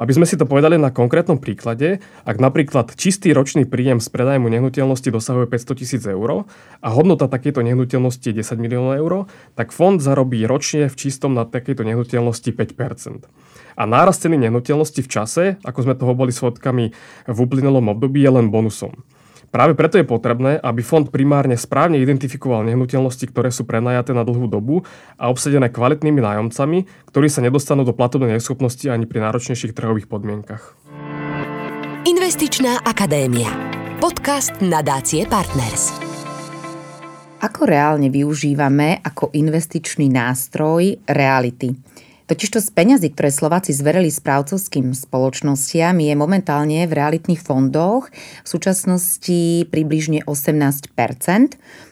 Aby 0.00 0.16
sme 0.16 0.24
si 0.24 0.40
to 0.40 0.48
povedali 0.48 0.80
na 0.80 0.88
konkrétnom 0.88 1.36
príklade, 1.36 2.00
ak 2.24 2.40
napríklad 2.40 2.96
čistý 2.96 3.36
ročný 3.36 3.68
príjem 3.68 4.00
z 4.00 4.08
predajmu 4.08 4.48
nehnuteľnosti 4.48 5.12
dosahuje 5.12 5.44
500 5.52 5.76
tisíc 5.76 6.00
eur 6.08 6.48
a 6.80 6.88
hodnota 6.88 7.28
takejto 7.28 7.60
nehnuteľnosti 7.60 8.24
je 8.24 8.40
10 8.40 8.64
miliónov 8.64 8.96
eur, 8.96 9.12
tak 9.60 9.76
fond 9.76 10.00
zarobí 10.00 10.40
ročne 10.48 10.88
v 10.88 10.96
čistom 10.96 11.36
na 11.36 11.44
takejto 11.44 11.84
nehnuteľnosti 11.84 12.48
5% 12.48 13.28
A 13.76 13.82
nárast 13.84 14.24
ceny 14.24 14.40
nehnuteľnosti 14.40 15.04
v 15.04 15.12
čase, 15.12 15.44
ako 15.68 15.84
sme 15.84 15.92
toho 15.92 16.16
boli 16.16 16.32
svodkami 16.32 16.96
v 17.28 17.36
uplynulom 17.36 17.92
období, 17.92 18.24
je 18.24 18.32
len 18.32 18.48
bonusom. 18.48 19.04
Práve 19.50 19.74
preto 19.74 19.98
je 19.98 20.06
potrebné, 20.06 20.62
aby 20.62 20.78
fond 20.86 21.02
primárne 21.10 21.58
správne 21.58 21.98
identifikoval 21.98 22.62
nehnuteľnosti, 22.70 23.26
ktoré 23.34 23.50
sú 23.50 23.66
prenajaté 23.66 24.14
na 24.14 24.22
dlhú 24.22 24.46
dobu 24.46 24.86
a 25.18 25.26
obsadené 25.26 25.74
kvalitnými 25.74 26.22
nájomcami, 26.22 26.86
ktorí 27.10 27.26
sa 27.26 27.42
nedostanú 27.42 27.82
do 27.82 27.90
platobnej 27.90 28.38
neschopnosti 28.38 28.86
ani 28.86 29.10
pri 29.10 29.26
náročnejších 29.26 29.74
trhových 29.74 30.06
podmienkach. 30.06 30.78
Investičná 32.06 32.86
akadémia. 32.86 33.50
Podcast 33.98 34.54
nadácie 34.62 35.26
Partners. 35.26 35.98
Ako 37.42 37.66
reálne 37.66 38.06
využívame 38.06 39.02
ako 39.02 39.34
investičný 39.34 40.06
nástroj 40.14 40.94
reality? 41.10 41.74
Totižto 42.30 42.62
z 42.62 42.70
peňazí, 42.70 43.10
ktoré 43.10 43.34
Slováci 43.34 43.74
zverili 43.74 44.06
správcovským 44.06 44.94
spoločnostiam, 44.94 45.98
je 45.98 46.14
momentálne 46.14 46.86
v 46.86 46.92
realitných 46.94 47.42
fondoch 47.42 48.06
v 48.14 48.46
súčasnosti 48.46 49.66
približne 49.66 50.22
18% 50.22 50.94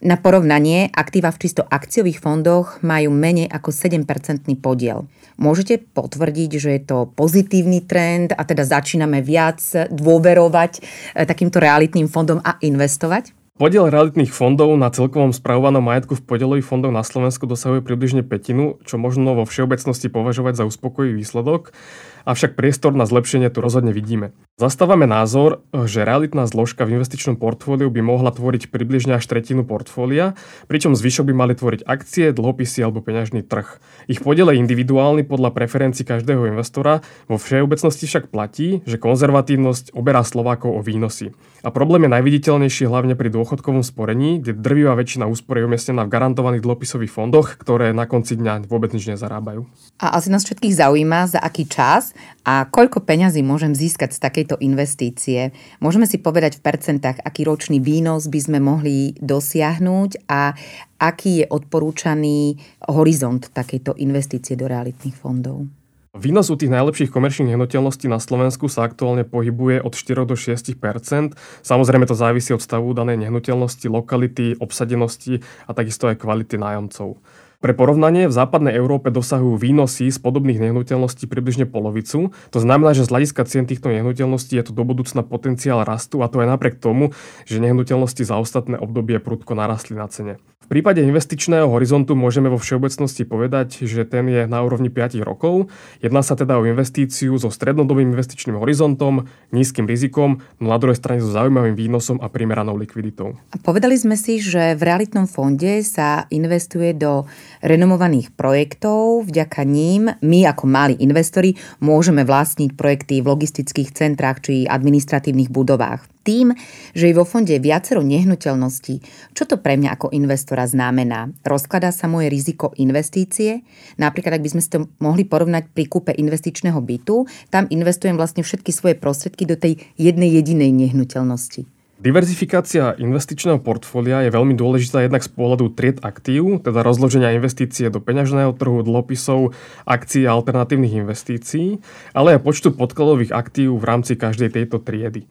Na 0.07 0.15
porovnanie, 0.15 0.95
aktíva 0.95 1.35
v 1.35 1.43
čisto 1.43 1.67
akciových 1.67 2.23
fondoch 2.23 2.79
majú 2.87 3.11
menej 3.11 3.51
ako 3.51 3.75
7-percentný 3.75 4.55
podiel. 4.63 5.11
Môžete 5.43 5.83
potvrdiť, 5.91 6.51
že 6.55 6.71
je 6.71 6.83
to 6.87 7.11
pozitívny 7.19 7.83
trend 7.83 8.31
a 8.31 8.47
teda 8.47 8.63
začíname 8.63 9.19
viac 9.19 9.59
dôverovať 9.91 10.73
eh, 10.79 11.27
takýmto 11.27 11.59
realitným 11.59 12.07
fondom 12.07 12.39
a 12.47 12.63
investovať? 12.63 13.38
Podiel 13.59 13.91
realitných 13.91 14.31
fondov 14.31 14.71
na 14.79 14.87
celkovom 14.87 15.35
spravovanom 15.35 15.83
majetku 15.83 16.15
v 16.15 16.23
podielových 16.23 16.63
fondoch 16.63 16.95
na 16.95 17.03
Slovensku 17.03 17.43
dosahuje 17.43 17.83
približne 17.83 18.23
petinu, 18.23 18.79
čo 18.87 19.03
možno 19.03 19.35
vo 19.35 19.43
všeobecnosti 19.43 20.07
považovať 20.07 20.63
za 20.63 20.65
uspokojivý 20.71 21.19
výsledok, 21.19 21.75
avšak 22.23 22.55
priestor 22.55 22.95
na 22.95 23.03
zlepšenie 23.03 23.51
tu 23.51 23.59
rozhodne 23.59 23.91
vidíme. 23.91 24.31
Zastávame 24.59 25.07
názor, 25.07 25.63
že 25.71 26.03
realitná 26.03 26.43
zložka 26.51 26.83
v 26.83 26.99
investičnom 26.99 27.39
portfóliu 27.39 27.95
by 27.95 28.03
mohla 28.03 28.35
tvoriť 28.35 28.75
približne 28.75 29.15
až 29.15 29.23
tretinu 29.31 29.63
portfólia, 29.63 30.35
pričom 30.67 30.99
zvyšok 30.99 31.31
by 31.31 31.35
mali 31.47 31.55
tvoriť 31.55 31.87
akcie, 31.87 32.35
dlhopisy 32.35 32.83
alebo 32.83 32.99
peňažný 32.99 33.47
trh. 33.47 33.79
Ich 34.11 34.19
podiel 34.19 34.51
je 34.51 34.59
individuálny 34.59 35.23
podľa 35.31 35.55
preferencií 35.55 36.03
každého 36.03 36.51
investora, 36.51 37.07
vo 37.31 37.39
všeobecnosti 37.39 38.11
však 38.11 38.35
platí, 38.35 38.83
že 38.83 38.99
konzervatívnosť 38.99 39.95
oberá 39.95 40.27
Slovákov 40.27 40.75
o 40.75 40.83
výnosy. 40.83 41.31
A 41.63 41.71
problém 41.71 42.11
je 42.11 42.15
najviditeľnejší 42.19 42.91
hlavne 42.91 43.15
pri 43.15 43.31
dôchodkovom 43.31 43.87
sporení, 43.87 44.43
kde 44.43 44.59
drvivá 44.59 44.99
väčšina 44.99 45.31
úspor 45.31 45.63
je 45.63 45.71
umiestnená 45.71 46.03
v 46.03 46.11
garantovaných 46.11 46.67
dlhopisových 46.67 47.15
fondoch, 47.15 47.55
ktoré 47.63 47.95
na 47.95 48.11
konci 48.11 48.35
dňa 48.35 48.67
vôbec 48.67 48.91
nič 48.91 49.07
nezarábajú. 49.07 49.71
A 50.03 50.19
asi 50.19 50.35
nás 50.35 50.43
všetkých 50.43 50.75
zaujíma, 50.75 51.31
za 51.31 51.39
aký 51.39 51.67
čas 51.67 52.11
a 52.43 52.67
koľko 52.67 53.03
peňazí 53.07 53.43
môžem 53.43 53.75
získať 53.75 54.15
z 54.15 54.23
takej 54.23 54.45
takejto 54.49 54.65
investície. 54.65 55.53
Môžeme 55.85 56.09
si 56.09 56.17
povedať 56.17 56.57
v 56.57 56.65
percentách, 56.65 57.21
aký 57.21 57.45
ročný 57.45 57.85
výnos 57.85 58.33
by 58.33 58.41
sme 58.41 58.59
mohli 58.65 59.13
dosiahnuť 59.21 60.25
a 60.25 60.57
aký 60.97 61.45
je 61.45 61.47
odporúčaný 61.53 62.57
horizont 62.89 63.45
takejto 63.53 64.01
investície 64.01 64.57
do 64.57 64.65
realitných 64.65 65.13
fondov. 65.13 65.69
Výnos 66.17 66.49
u 66.49 66.57
tých 66.57 66.73
najlepších 66.73 67.13
komerčných 67.13 67.53
nehnuteľností 67.53 68.09
na 68.09 68.17
Slovensku 68.17 68.73
sa 68.73 68.89
aktuálne 68.89 69.29
pohybuje 69.29 69.85
od 69.85 69.93
4 69.93 70.25
do 70.25 70.35
6% 70.35 71.37
Samozrejme 71.63 72.09
to 72.09 72.17
závisí 72.17 72.57
od 72.57 72.65
stavu 72.65 72.97
danej 72.97 73.29
nehnuteľnosti, 73.29 73.87
lokality, 73.93 74.57
obsadenosti 74.57 75.45
a 75.69 75.77
takisto 75.77 76.09
aj 76.09 76.17
kvality 76.19 76.57
nájomcov. 76.57 77.21
Pre 77.59 77.75
porovnanie, 77.75 78.31
v 78.31 78.39
západnej 78.39 78.79
Európe 78.79 79.11
dosahujú 79.11 79.59
výnosy 79.59 80.15
z 80.15 80.19
podobných 80.23 80.63
nehnuteľností 80.63 81.27
približne 81.27 81.67
polovicu. 81.67 82.31
To 82.55 82.59
znamená, 82.63 82.95
že 82.95 83.03
z 83.03 83.11
hľadiska 83.11 83.43
cien 83.51 83.67
týchto 83.67 83.91
nehnuteľností 83.91 84.55
je 84.55 84.71
tu 84.71 84.73
do 84.79 84.87
budúcna 84.87 85.27
potenciál 85.27 85.83
rastu 85.83 86.23
a 86.23 86.31
to 86.31 86.39
aj 86.39 86.55
napriek 86.55 86.79
tomu, 86.79 87.11
že 87.51 87.59
nehnuteľnosti 87.59 88.23
za 88.23 88.39
ostatné 88.39 88.79
obdobie 88.79 89.19
prudko 89.19 89.59
narastli 89.59 89.99
na 89.99 90.07
cene. 90.07 90.39
V 90.69 90.77
prípade 90.77 91.01
investičného 91.01 91.65
horizontu 91.65 92.13
môžeme 92.13 92.53
vo 92.53 92.61
všeobecnosti 92.61 93.25
povedať, 93.25 93.89
že 93.89 94.05
ten 94.05 94.29
je 94.29 94.45
na 94.45 94.61
úrovni 94.61 94.93
5 94.93 95.17
rokov. 95.25 95.73
Jedná 96.05 96.21
sa 96.21 96.37
teda 96.37 96.61
o 96.61 96.69
investíciu 96.69 97.41
so 97.41 97.49
strednodobým 97.49 98.13
investičným 98.13 98.61
horizontom, 98.61 99.33
nízkym 99.49 99.89
rizikom, 99.89 100.45
no 100.61 100.67
na 100.69 100.77
druhej 100.77 101.01
strane 101.01 101.25
so 101.25 101.33
zaujímavým 101.33 101.73
výnosom 101.73 102.21
a 102.21 102.29
primeranou 102.29 102.77
likviditou. 102.77 103.41
A 103.49 103.57
povedali 103.57 103.97
sme 103.97 104.13
si, 104.21 104.45
že 104.45 104.77
v 104.77 104.83
realitnom 104.85 105.25
fonde 105.25 105.81
sa 105.89 106.29
investuje 106.29 106.93
do 106.93 107.25
renomovaných 107.63 108.35
projektov. 108.35 109.27
Vďaka 109.29 109.63
ním 109.65 110.13
my 110.23 110.41
ako 110.49 110.65
malí 110.69 110.95
investori 111.01 111.55
môžeme 111.83 112.23
vlastniť 112.23 112.75
projekty 112.75 113.21
v 113.23 113.31
logistických 113.31 113.93
centrách 113.95 114.45
či 114.45 114.69
administratívnych 114.69 115.51
budovách 115.51 116.19
tým, 116.29 116.53
že 116.93 117.09
je 117.09 117.17
vo 117.17 117.25
fonde 117.25 117.57
viacero 117.57 118.05
nehnuteľností, 118.05 119.01
čo 119.33 119.49
to 119.49 119.57
pre 119.57 119.81
mňa 119.81 119.97
ako 119.97 120.13
investora 120.13 120.69
znamená? 120.69 121.33
Rozkladá 121.41 121.89
sa 121.89 122.05
moje 122.05 122.29
riziko 122.29 122.77
investície? 122.77 123.65
Napríklad, 123.97 124.37
ak 124.37 124.45
by 124.45 124.53
sme 124.53 124.61
si 124.61 124.69
to 124.69 124.93
mohli 125.01 125.25
porovnať 125.25 125.73
pri 125.73 125.89
kúpe 125.89 126.13
investičného 126.13 126.77
bytu, 126.77 127.25
tam 127.49 127.65
investujem 127.73 128.21
vlastne 128.21 128.45
všetky 128.45 128.69
svoje 128.77 129.01
prostriedky 129.01 129.49
do 129.49 129.57
tej 129.57 129.81
jednej 129.97 130.29
jedinej 130.37 130.69
nehnuteľnosti. 130.69 131.78
Diverzifikácia 131.99 132.95
investičného 132.95 133.59
portfólia 133.59 134.23
je 134.23 134.31
veľmi 134.31 134.55
dôležitá 134.55 135.03
jednak 135.03 135.19
z 135.19 135.35
pohľadu 135.35 135.75
tried 135.75 135.99
aktív, 135.99 136.63
teda 136.63 136.87
rozloženia 136.87 137.35
investície 137.35 137.91
do 137.91 137.99
peňažného 137.99 138.55
trhu, 138.55 138.87
dlhopisov, 138.87 139.51
akcií 139.83 140.23
a 140.23 140.39
alternatívnych 140.39 140.95
investícií, 140.95 141.83
ale 142.15 142.39
aj 142.39 142.47
počtu 142.47 142.71
podkladových 142.71 143.35
aktív 143.35 143.83
v 143.83 143.89
rámci 143.91 144.15
každej 144.15 144.55
tejto 144.55 144.79
triedy. 144.79 145.27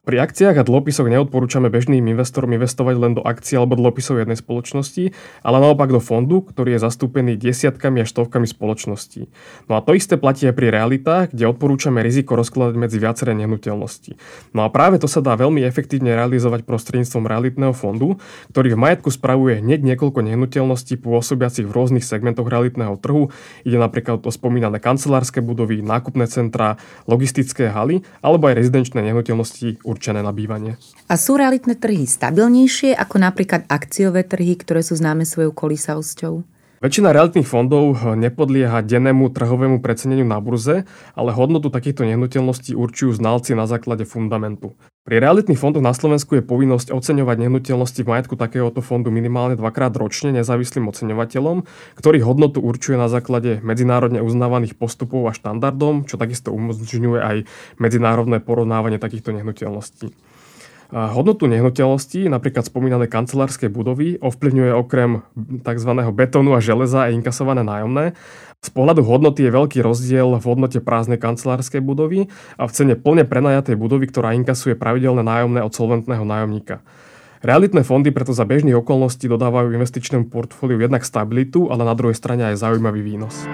Pri 0.00 0.16
akciách 0.16 0.56
a 0.56 0.64
dlhopisoch 0.64 1.12
neodporúčame 1.12 1.68
bežným 1.68 2.00
investorom 2.00 2.56
investovať 2.56 2.96
len 2.96 3.12
do 3.12 3.20
akcií 3.20 3.60
alebo 3.60 3.76
dlhopisov 3.76 4.16
jednej 4.16 4.40
spoločnosti, 4.40 5.12
ale 5.44 5.56
naopak 5.60 5.92
do 5.92 6.00
fondu, 6.00 6.40
ktorý 6.40 6.80
je 6.80 6.88
zastúpený 6.88 7.36
desiatkami 7.36 8.00
až 8.00 8.16
stovkami 8.16 8.48
spoločností. 8.48 9.28
No 9.68 9.76
a 9.76 9.84
to 9.84 9.92
isté 9.92 10.16
platí 10.16 10.48
aj 10.48 10.56
pri 10.56 10.72
realitách, 10.72 11.36
kde 11.36 11.52
odporúčame 11.52 12.00
riziko 12.00 12.32
rozkladať 12.32 12.80
medzi 12.80 12.96
viaceré 12.96 13.36
nehnuteľnosti. 13.36 14.16
No 14.56 14.64
a 14.64 14.72
práve 14.72 14.96
to 14.96 15.04
sa 15.04 15.20
dá 15.20 15.36
veľmi 15.36 15.60
efektívne 15.68 16.16
realizovať 16.16 16.64
prostredníctvom 16.64 17.28
realitného 17.28 17.76
fondu, 17.76 18.16
ktorý 18.56 18.72
v 18.72 18.80
majetku 18.80 19.12
spravuje 19.12 19.60
hneď 19.60 19.84
niekoľko 19.84 20.24
nehnuteľností 20.24 20.96
pôsobiacich 20.96 21.68
v 21.68 21.76
rôznych 21.76 22.08
segmentoch 22.08 22.48
realitného 22.48 22.96
trhu. 22.96 23.28
Ide 23.68 23.76
napríklad 23.76 24.24
o 24.24 24.32
spomínané 24.32 24.80
kancelárske 24.80 25.44
budovy, 25.44 25.84
nákupné 25.84 26.24
centrá, 26.24 26.80
logistické 27.04 27.68
haly 27.68 28.00
alebo 28.24 28.48
aj 28.48 28.64
rezidenčné 28.64 29.04
nehnuteľnosti 29.04 29.89
určené 29.90 30.22
na 30.22 30.30
bývanie. 30.30 30.78
A 31.10 31.18
sú 31.18 31.34
realitné 31.34 31.74
trhy 31.74 32.06
stabilnejšie 32.06 32.94
ako 32.94 33.16
napríklad 33.18 33.66
akciové 33.66 34.22
trhy, 34.22 34.54
ktoré 34.54 34.86
sú 34.86 34.94
známe 34.94 35.26
svojou 35.26 35.50
kolísavosťou? 35.50 36.59
Väčšina 36.80 37.12
realitných 37.12 37.44
fondov 37.44 37.92
eh, 37.92 38.16
nepodlieha 38.16 38.80
dennému 38.80 39.28
trhovému 39.36 39.84
preceneniu 39.84 40.24
na 40.24 40.40
burze, 40.40 40.88
ale 41.12 41.28
hodnotu 41.36 41.68
takýchto 41.68 42.08
nehnuteľností 42.08 42.72
určujú 42.72 43.20
znalci 43.20 43.52
na 43.52 43.68
základe 43.68 44.08
fundamentu. 44.08 44.72
Pri 45.04 45.20
realitných 45.20 45.60
fondoch 45.60 45.84
na 45.84 45.92
Slovensku 45.92 46.40
je 46.40 46.48
povinnosť 46.48 46.88
oceňovať 46.88 47.36
nehnuteľnosti 47.36 48.00
v 48.00 48.08
majetku 48.08 48.32
takéhoto 48.32 48.80
fondu 48.80 49.12
minimálne 49.12 49.60
dvakrát 49.60 49.92
ročne 49.92 50.32
nezávislým 50.32 50.88
oceňovateľom, 50.88 51.68
ktorý 52.00 52.24
hodnotu 52.24 52.64
určuje 52.64 52.96
na 52.96 53.12
základe 53.12 53.60
medzinárodne 53.60 54.24
uznávaných 54.24 54.72
postupov 54.80 55.28
a 55.28 55.36
štandardom, 55.36 56.08
čo 56.08 56.16
takisto 56.16 56.48
umožňuje 56.48 57.20
aj 57.20 57.36
medzinárodné 57.76 58.40
porovnávanie 58.40 58.96
takýchto 58.96 59.36
nehnuteľností. 59.36 60.16
Hodnotu 60.90 61.46
nehnuteľností, 61.46 62.26
napríklad 62.26 62.66
spomínané 62.66 63.06
kancelárske 63.06 63.70
budovy, 63.70 64.18
ovplyvňuje 64.18 64.72
okrem 64.74 65.22
tzv. 65.62 65.90
betónu 66.10 66.58
a 66.58 66.60
železa 66.60 67.06
aj 67.06 67.14
inkasované 67.14 67.62
nájomné. 67.62 68.18
Z 68.60 68.68
pohľadu 68.74 69.06
hodnoty 69.06 69.46
je 69.46 69.54
veľký 69.54 69.80
rozdiel 69.80 70.36
v 70.36 70.44
hodnote 70.44 70.82
prázdnej 70.84 71.16
kancelárskej 71.16 71.80
budovy 71.80 72.28
a 72.60 72.68
v 72.68 72.74
cene 72.74 72.94
plne 72.98 73.24
prenajatej 73.24 73.78
budovy, 73.78 74.10
ktorá 74.10 74.36
inkasuje 74.36 74.76
pravidelné 74.76 75.22
nájomné 75.24 75.64
od 75.64 75.72
solventného 75.72 76.26
nájomníka. 76.26 76.84
Realitné 77.40 77.80
fondy 77.88 78.12
preto 78.12 78.36
za 78.36 78.44
bežných 78.44 78.76
okolností 78.84 79.24
dodávajú 79.24 79.72
investičnému 79.72 80.28
portfóliu 80.28 80.76
jednak 80.76 81.08
stabilitu, 81.08 81.72
ale 81.72 81.88
na 81.88 81.96
druhej 81.96 82.12
strane 82.12 82.44
aj 82.52 82.60
zaujímavý 82.60 83.00
výnos. 83.00 83.48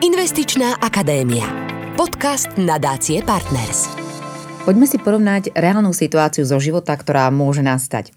Investičná 0.00 0.80
akadémia. 0.80 1.44
Podcast 1.92 2.48
nadácie 2.56 3.20
Partners. 3.20 4.01
Poďme 4.62 4.86
si 4.86 4.94
porovnať 4.94 5.58
reálnu 5.58 5.90
situáciu 5.90 6.46
zo 6.46 6.54
života, 6.62 6.94
ktorá 6.94 7.26
môže 7.34 7.66
nastať. 7.66 8.14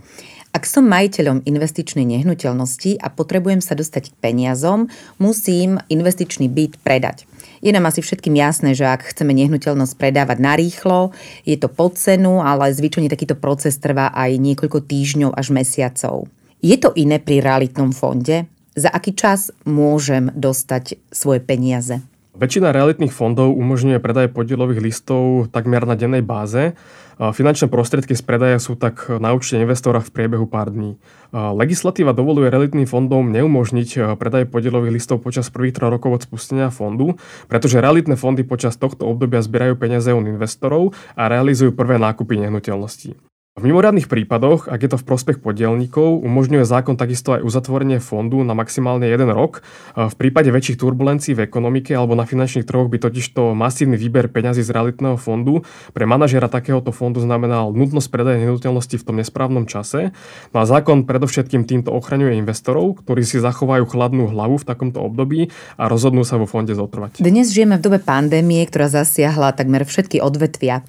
Ak 0.54 0.70
som 0.70 0.86
majiteľom 0.86 1.42
investičnej 1.42 2.06
nehnuteľnosti 2.06 3.02
a 3.02 3.10
potrebujem 3.10 3.66
sa 3.66 3.74
dostať 3.74 4.14
k 4.14 4.18
peniazom, 4.22 4.86
musím 5.18 5.82
investičný 5.90 6.46
byt 6.46 6.78
predať. 6.86 7.26
Je 7.66 7.74
nám 7.74 7.90
asi 7.90 8.06
všetkým 8.06 8.38
jasné, 8.38 8.78
že 8.78 8.86
ak 8.86 9.10
chceme 9.10 9.34
nehnuteľnosť 9.34 9.98
predávať 9.98 10.38
narýchlo, 10.38 11.18
je 11.50 11.58
to 11.58 11.66
pod 11.66 11.98
cenu, 11.98 12.38
ale 12.46 12.70
zvyčajne 12.70 13.10
takýto 13.10 13.34
proces 13.34 13.82
trvá 13.82 14.14
aj 14.14 14.38
niekoľko 14.38 14.86
týždňov 14.86 15.34
až 15.34 15.50
mesiacov. 15.50 16.30
Je 16.62 16.78
to 16.78 16.94
iné 16.94 17.18
pri 17.18 17.42
realitnom 17.42 17.90
fonde? 17.90 18.46
Za 18.78 18.94
aký 18.94 19.18
čas 19.18 19.50
môžem 19.66 20.30
dostať 20.38 21.02
svoje 21.10 21.42
peniaze? 21.42 22.06
Väčšina 22.36 22.76
realitných 22.76 23.16
fondov 23.16 23.56
umožňuje 23.56 24.04
predaj 24.04 24.36
podielových 24.36 24.84
listov 24.84 25.48
takmer 25.56 25.88
na 25.88 25.96
dennej 25.96 26.20
báze. 26.20 26.76
Finančné 27.16 27.72
prostriedky 27.72 28.12
z 28.12 28.20
predaja 28.28 28.60
sú 28.60 28.76
tak 28.76 29.08
na 29.08 29.32
účte 29.32 29.56
investora 29.56 30.04
v 30.04 30.12
priebehu 30.12 30.44
pár 30.44 30.68
dní. 30.68 31.00
Legislatíva 31.32 32.12
dovoluje 32.12 32.52
realitným 32.52 32.92
fondom 32.92 33.32
neumožniť 33.32 34.20
predaj 34.20 34.52
podielových 34.52 35.00
listov 35.00 35.24
počas 35.24 35.48
prvých 35.48 35.80
troch 35.80 35.96
rokov 35.96 36.12
od 36.12 36.22
spustenia 36.28 36.68
fondu, 36.76 37.16
pretože 37.48 37.80
realitné 37.80 38.20
fondy 38.20 38.44
počas 38.44 38.76
tohto 38.76 39.08
obdobia 39.08 39.40
zbierajú 39.40 39.80
peniaze 39.80 40.12
od 40.12 40.28
investorov 40.28 40.92
a 41.16 41.32
realizujú 41.32 41.72
prvé 41.72 41.96
nákupy 42.04 42.36
nehnuteľností. 42.44 43.16
V 43.56 43.64
mimoriadných 43.64 44.12
prípadoch, 44.12 44.68
ak 44.68 44.84
je 44.84 44.90
to 44.92 44.98
v 45.00 45.08
prospech 45.08 45.38
podielníkov, 45.40 46.28
umožňuje 46.28 46.68
zákon 46.68 47.00
takisto 47.00 47.40
aj 47.40 47.42
uzatvorenie 47.48 48.04
fondu 48.04 48.44
na 48.44 48.52
maximálne 48.52 49.08
jeden 49.08 49.32
rok. 49.32 49.64
V 49.96 50.12
prípade 50.20 50.52
väčších 50.52 50.76
turbulencií 50.76 51.40
v 51.40 51.48
ekonomike 51.48 51.96
alebo 51.96 52.20
na 52.20 52.28
finančných 52.28 52.68
trhoch 52.68 52.92
by 52.92 53.00
totižto 53.00 53.56
masívny 53.56 53.96
výber 53.96 54.28
peňazí 54.28 54.60
z 54.60 54.76
realitného 54.76 55.16
fondu 55.16 55.64
pre 55.96 56.04
manažera 56.04 56.52
takéhoto 56.52 56.92
fondu 56.92 57.24
znamenal 57.24 57.72
nutnosť 57.72 58.12
predaja 58.12 58.44
nehnuteľnosti 58.44 59.00
v 59.00 59.06
tom 59.08 59.24
nesprávnom 59.24 59.64
čase. 59.72 60.12
No 60.52 60.60
a 60.60 60.68
zákon 60.68 61.08
predovšetkým 61.08 61.64
týmto 61.64 61.96
ochraňuje 61.96 62.36
investorov, 62.36 63.08
ktorí 63.08 63.24
si 63.24 63.40
zachovajú 63.40 63.88
chladnú 63.88 64.36
hlavu 64.36 64.60
v 64.60 64.68
takomto 64.68 65.00
období 65.00 65.48
a 65.80 65.88
rozhodnú 65.88 66.28
sa 66.28 66.36
vo 66.36 66.44
fonde 66.44 66.76
zotrvať. 66.76 67.24
Dnes 67.24 67.56
žijeme 67.56 67.80
v 67.80 67.88
dobe 67.88 68.00
pandémie, 68.04 68.68
ktorá 68.68 68.92
zasiahla 68.92 69.56
takmer 69.56 69.88
všetky 69.88 70.20
odvetvia. 70.20 70.84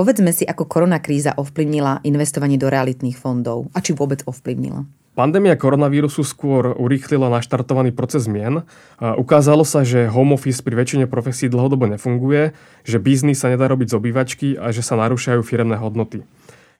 Povedzme 0.00 0.32
si, 0.32 0.48
ako 0.48 0.64
koronakríza 0.64 1.36
ovplyvnila 1.36 2.00
investovanie 2.08 2.56
do 2.56 2.72
realitných 2.72 3.20
fondov 3.20 3.68
a 3.76 3.84
či 3.84 3.92
vôbec 3.92 4.24
ovplyvnila. 4.24 4.88
Pandémia 5.12 5.60
koronavírusu 5.60 6.24
skôr 6.24 6.72
urýchlila 6.72 7.28
naštartovaný 7.28 7.92
proces 7.92 8.24
zmien. 8.24 8.64
Ukázalo 8.96 9.60
sa, 9.60 9.84
že 9.84 10.08
home 10.08 10.40
office 10.40 10.64
pri 10.64 10.80
väčšine 10.80 11.04
profesí 11.04 11.52
dlhodobo 11.52 11.84
nefunguje, 11.84 12.56
že 12.80 12.96
biznis 12.96 13.44
sa 13.44 13.52
nedá 13.52 13.68
robiť 13.68 13.92
z 13.92 13.96
obývačky 14.00 14.48
a 14.56 14.72
že 14.72 14.80
sa 14.80 14.96
narúšajú 14.96 15.44
firemné 15.44 15.76
hodnoty. 15.76 16.24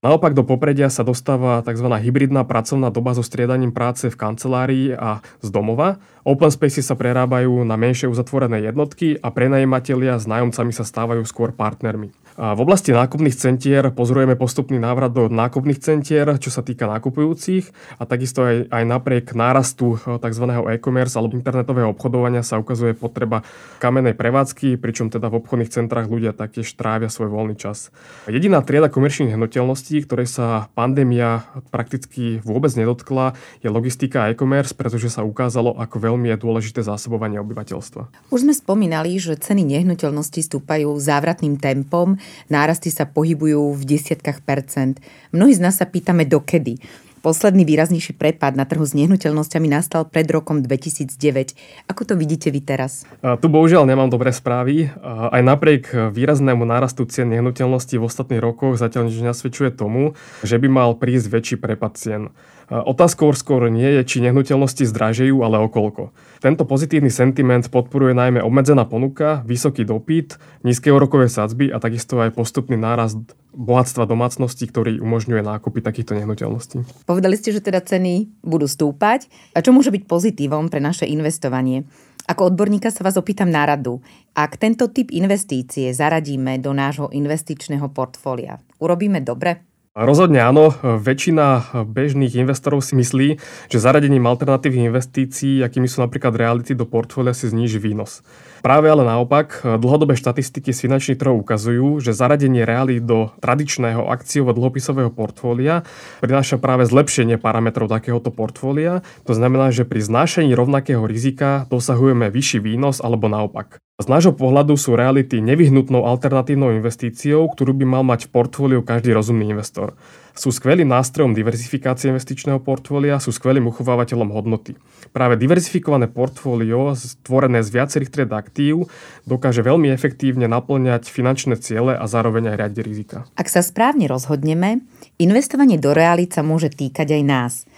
Naopak 0.00 0.33
do 0.33 0.40
popredia 0.40 0.88
sa 0.88 1.04
dostáva 1.04 1.61
tzv. 1.61 1.85
hybridná 1.92 2.48
pracovná 2.48 2.88
doba 2.88 3.12
so 3.12 3.20
striedaním 3.20 3.68
práce 3.68 4.09
v 4.09 4.16
kancelárii 4.16 4.96
a 4.96 5.20
z 5.44 5.52
domova. 5.52 6.00
Open 6.24 6.48
spaces 6.48 6.88
sa 6.88 6.96
prerábajú 6.96 7.68
na 7.68 7.76
menšie 7.76 8.09
uzatvorené 8.09 8.64
jednotky 8.64 9.20
a 9.20 9.28
prenajímatelia 9.28 10.16
s 10.16 10.24
nájomcami 10.24 10.72
sa 10.72 10.88
stávajú 10.88 11.20
skôr 11.28 11.52
partnermi. 11.52 12.16
V 12.38 12.60
oblasti 12.62 12.94
nákupných 12.94 13.34
centier 13.34 13.82
pozorujeme 13.90 14.38
postupný 14.38 14.78
návrat 14.78 15.10
do 15.10 15.26
nákupných 15.26 15.82
centier, 15.82 16.30
čo 16.38 16.54
sa 16.54 16.62
týka 16.62 16.86
nakupujúcich 16.86 17.98
a 17.98 18.06
takisto 18.06 18.46
aj, 18.46 18.70
aj 18.70 18.84
napriek 18.86 19.26
nárastu 19.34 19.98
eh, 19.98 20.20
tzv. 20.22 20.44
e-commerce 20.78 21.18
alebo 21.18 21.34
internetového 21.34 21.90
obchodovania 21.90 22.46
sa 22.46 22.62
ukazuje 22.62 22.94
potreba 22.94 23.42
kamenej 23.82 24.14
prevádzky, 24.14 24.78
pričom 24.78 25.10
teda 25.10 25.26
v 25.26 25.42
obchodných 25.42 25.72
centrách 25.74 26.06
ľudia 26.06 26.30
taktiež 26.30 26.70
trávia 26.78 27.10
svoj 27.10 27.34
voľný 27.34 27.58
čas. 27.58 27.90
Jediná 28.30 28.62
trieda 28.62 28.86
komerčných 28.86 29.34
hnutelností, 29.34 30.06
ktorej 30.06 30.30
sa 30.30 30.70
pandémia 30.78 31.42
prakticky 31.74 32.38
vôbec 32.46 32.70
nedotkla, 32.78 33.34
je 33.64 33.68
logistika 33.72 34.28
a 34.28 34.30
e-commerce, 34.30 34.76
pretože 34.76 35.10
sa 35.10 35.26
ukázalo, 35.26 35.74
ako 35.74 35.96
veľmi 35.98 36.30
je 36.30 36.36
dôležité 36.38 36.80
zásobovanie 36.86 37.42
obyvateľstva. 37.42 38.30
Už 38.30 38.46
sme 38.46 38.54
spomínali, 38.54 39.18
že 39.18 39.34
ceny 39.34 39.66
nehnuteľností 39.66 40.44
stúpajú 40.46 40.94
závratným 41.00 41.58
tempom 41.58 42.19
Nárasty 42.52 42.92
sa 42.92 43.09
pohybujú 43.09 43.72
v 43.74 43.83
desiatkách 43.85 44.44
percent. 44.44 44.98
Mnohí 45.30 45.56
z 45.56 45.61
nás 45.62 45.78
sa 45.80 45.87
pýtame 45.88 46.28
dokedy. 46.28 46.83
Posledný 47.20 47.68
výraznejší 47.68 48.16
prepad 48.16 48.56
na 48.56 48.64
trhu 48.64 48.80
s 48.80 48.96
nehnuteľnosťami 48.96 49.68
nastal 49.68 50.09
pred 50.09 50.24
rokom 50.33 50.64
2009. 50.64 51.52
Ako 51.85 52.09
to 52.09 52.16
vidíte 52.16 52.48
vy 52.48 52.64
teraz? 52.64 53.04
Tu 53.20 53.44
bohužiaľ 53.44 53.85
nemám 53.85 54.09
dobré 54.09 54.33
správy. 54.33 54.88
Aj 55.04 55.44
napriek 55.44 55.92
výraznému 56.16 56.64
nárastu 56.64 57.04
cien 57.04 57.28
nehnuteľností 57.28 58.00
v 58.00 58.09
ostatných 58.09 58.40
rokoch 58.40 58.80
zatiaľ 58.80 59.12
nič 59.12 59.20
nasvedčuje 59.20 59.68
tomu, 59.68 60.16
že 60.40 60.56
by 60.56 60.72
mal 60.72 60.96
prísť 60.96 61.28
väčší 61.28 61.56
prepad 61.61 62.00
cien. 62.00 62.33
Otázkou 62.70 63.35
skôr 63.35 63.66
nie 63.66 63.98
je, 63.98 64.02
či 64.06 64.16
nehnuteľnosti 64.22 64.87
zdražejú, 64.87 65.42
ale 65.42 65.59
okolko. 65.59 66.14
Tento 66.38 66.62
pozitívny 66.62 67.11
sentiment 67.11 67.66
podporuje 67.66 68.14
najmä 68.14 68.38
obmedzená 68.46 68.87
ponuka, 68.87 69.42
vysoký 69.42 69.83
dopyt, 69.83 70.38
nízke 70.62 70.94
úrokové 70.94 71.26
sadzby 71.26 71.74
a 71.74 71.83
takisto 71.83 72.22
aj 72.22 72.30
postupný 72.30 72.78
nárast 72.78 73.18
bohatstva 73.50 74.06
domácností, 74.06 74.70
ktorý 74.70 75.02
umožňuje 75.02 75.42
nákupy 75.42 75.83
takýchto 75.83 76.14
nehnuteľností. 76.14 77.11
Povedali 77.11 77.35
ste, 77.35 77.50
že 77.50 77.59
teda 77.59 77.83
ceny 77.83 78.30
budú 78.46 78.70
stúpať. 78.70 79.26
A 79.59 79.66
čo 79.66 79.74
môže 79.74 79.90
byť 79.90 80.06
pozitívom 80.06 80.70
pre 80.70 80.78
naše 80.78 81.11
investovanie? 81.11 81.83
Ako 82.30 82.54
odborníka 82.54 82.94
sa 82.94 83.02
vás 83.02 83.18
opýtam 83.18 83.50
na 83.50 83.66
radu. 83.66 83.98
Ak 84.38 84.54
tento 84.62 84.87
typ 84.94 85.11
investície 85.11 85.90
zaradíme 85.90 86.62
do 86.62 86.70
nášho 86.70 87.11
investičného 87.11 87.90
portfólia, 87.90 88.62
urobíme 88.78 89.18
dobre? 89.18 89.69
Rozhodne 89.90 90.38
áno. 90.38 90.70
Väčšina 90.87 91.74
bežných 91.83 92.38
investorov 92.38 92.79
si 92.79 92.94
myslí, 92.94 93.42
že 93.66 93.83
zaradením 93.83 94.22
alternatívnych 94.22 94.87
investícií, 94.87 95.66
akými 95.66 95.90
sú 95.90 96.07
napríklad 96.07 96.31
reality 96.38 96.79
do 96.79 96.87
portfólia, 96.87 97.35
si 97.35 97.50
zníži 97.50 97.83
výnos. 97.83 98.22
Práve 98.62 98.87
ale 98.87 99.03
naopak, 99.03 99.66
dlhodobé 99.66 100.14
štatistiky 100.14 100.70
z 100.70 100.87
finančných 100.87 101.18
trhov 101.18 101.42
ukazujú, 101.42 101.98
že 101.98 102.14
zaradenie 102.14 102.62
reality 102.62 103.03
do 103.03 103.35
tradičného 103.42 104.07
akciového 104.07 104.55
dlhopisového 104.55 105.11
portfólia 105.11 105.83
prináša 106.22 106.62
práve 106.62 106.87
zlepšenie 106.87 107.42
parametrov 107.42 107.90
takéhoto 107.90 108.31
portfólia. 108.31 109.03
To 109.26 109.35
znamená, 109.35 109.74
že 109.74 109.83
pri 109.83 110.07
znášení 110.07 110.55
rovnakého 110.55 111.03
rizika 111.03 111.66
dosahujeme 111.66 112.31
vyšší 112.31 112.62
výnos 112.62 113.03
alebo 113.03 113.26
naopak. 113.26 113.83
Z 114.00 114.08
nášho 114.08 114.32
pohľadu 114.32 114.80
sú 114.80 114.96
reality 114.96 115.44
nevyhnutnou 115.44 116.08
alternatívnou 116.08 116.72
investíciou, 116.72 117.52
ktorú 117.52 117.76
by 117.76 117.84
mal 117.84 118.00
mať 118.00 118.26
v 118.26 118.32
portfóliu 118.32 118.80
každý 118.80 119.12
rozumný 119.12 119.52
investor. 119.52 119.92
Sú 120.32 120.48
skvelým 120.48 120.88
nástrojom 120.88 121.36
diverzifikácie 121.36 122.08
investičného 122.08 122.64
portfólia, 122.64 123.20
sú 123.20 123.28
skvelým 123.28 123.68
uchovávateľom 123.68 124.32
hodnoty. 124.32 124.72
Práve 125.12 125.36
diverzifikované 125.36 126.08
portfólio, 126.08 126.96
stvorené 126.96 127.60
z 127.60 127.68
viacerých 127.76 128.08
tried 128.08 128.32
aktív, 128.32 128.88
dokáže 129.28 129.60
veľmi 129.60 129.92
efektívne 129.92 130.48
naplňať 130.48 131.04
finančné 131.12 131.60
ciele 131.60 131.92
a 131.92 132.04
zároveň 132.08 132.56
aj 132.56 132.56
riadiť 132.56 132.80
rizika. 132.80 133.28
Ak 133.36 133.52
sa 133.52 133.60
správne 133.60 134.08
rozhodneme, 134.08 134.80
investovanie 135.20 135.76
do 135.76 135.92
realít 135.92 136.32
sa 136.32 136.40
môže 136.40 136.72
týkať 136.72 137.20
aj 137.20 137.22
nás– 137.28 137.52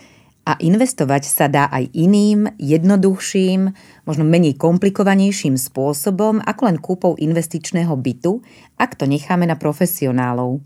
a 0.43 0.59
investovať 0.59 1.23
sa 1.31 1.47
dá 1.47 1.71
aj 1.71 1.95
iným, 1.95 2.51
jednoduchším, 2.59 3.71
možno 4.03 4.25
menej 4.27 4.59
komplikovanejším 4.59 5.55
spôsobom 5.55 6.43
ako 6.43 6.63
len 6.67 6.79
kúpou 6.83 7.13
investičného 7.15 7.95
bytu, 7.95 8.43
ak 8.75 8.99
to 8.99 9.07
necháme 9.07 9.47
na 9.47 9.55
profesionálov. 9.55 10.59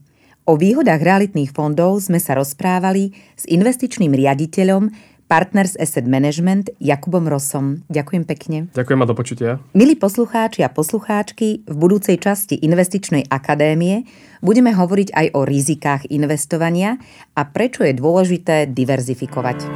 O 0.47 0.55
výhodách 0.55 1.03
realitných 1.03 1.51
fondov 1.51 2.07
sme 2.07 2.23
sa 2.23 2.39
rozprávali 2.39 3.12
s 3.35 3.45
investičným 3.51 4.15
riaditeľom 4.15 5.15
Partners 5.27 5.75
Asset 5.77 6.07
Management 6.07 6.71
Jakubom 6.79 7.27
Rosom. 7.27 7.83
Ďakujem 7.91 8.25
pekne. 8.25 8.59
Ďakujem 8.71 9.01
a 9.03 9.07
do 9.07 9.15
počutia. 9.19 9.51
Milí 9.75 9.99
poslucháči 9.99 10.62
a 10.62 10.71
poslucháčky, 10.71 11.67
v 11.67 11.77
budúcej 11.77 12.17
časti 12.17 12.59
Investičnej 12.62 13.27
akadémie 13.27 14.07
budeme 14.39 14.71
hovoriť 14.71 15.09
aj 15.11 15.27
o 15.35 15.43
rizikách 15.43 16.03
investovania 16.15 17.03
a 17.35 17.43
prečo 17.45 17.83
je 17.83 17.99
dôležité 17.99 18.71
diverzifikovať. 18.71 19.67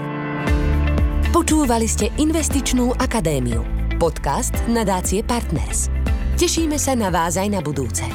Počúvali 1.30 1.86
ste 1.86 2.10
Investičnú 2.18 2.94
akadémiu, 2.98 3.62
podcast 3.98 4.54
nadácie 4.66 5.22
Partners. 5.22 5.90
Tešíme 6.38 6.78
sa 6.78 6.96
na 6.96 7.12
vás 7.12 7.38
aj 7.38 7.48
na 7.52 7.60
budúce. 7.62 8.06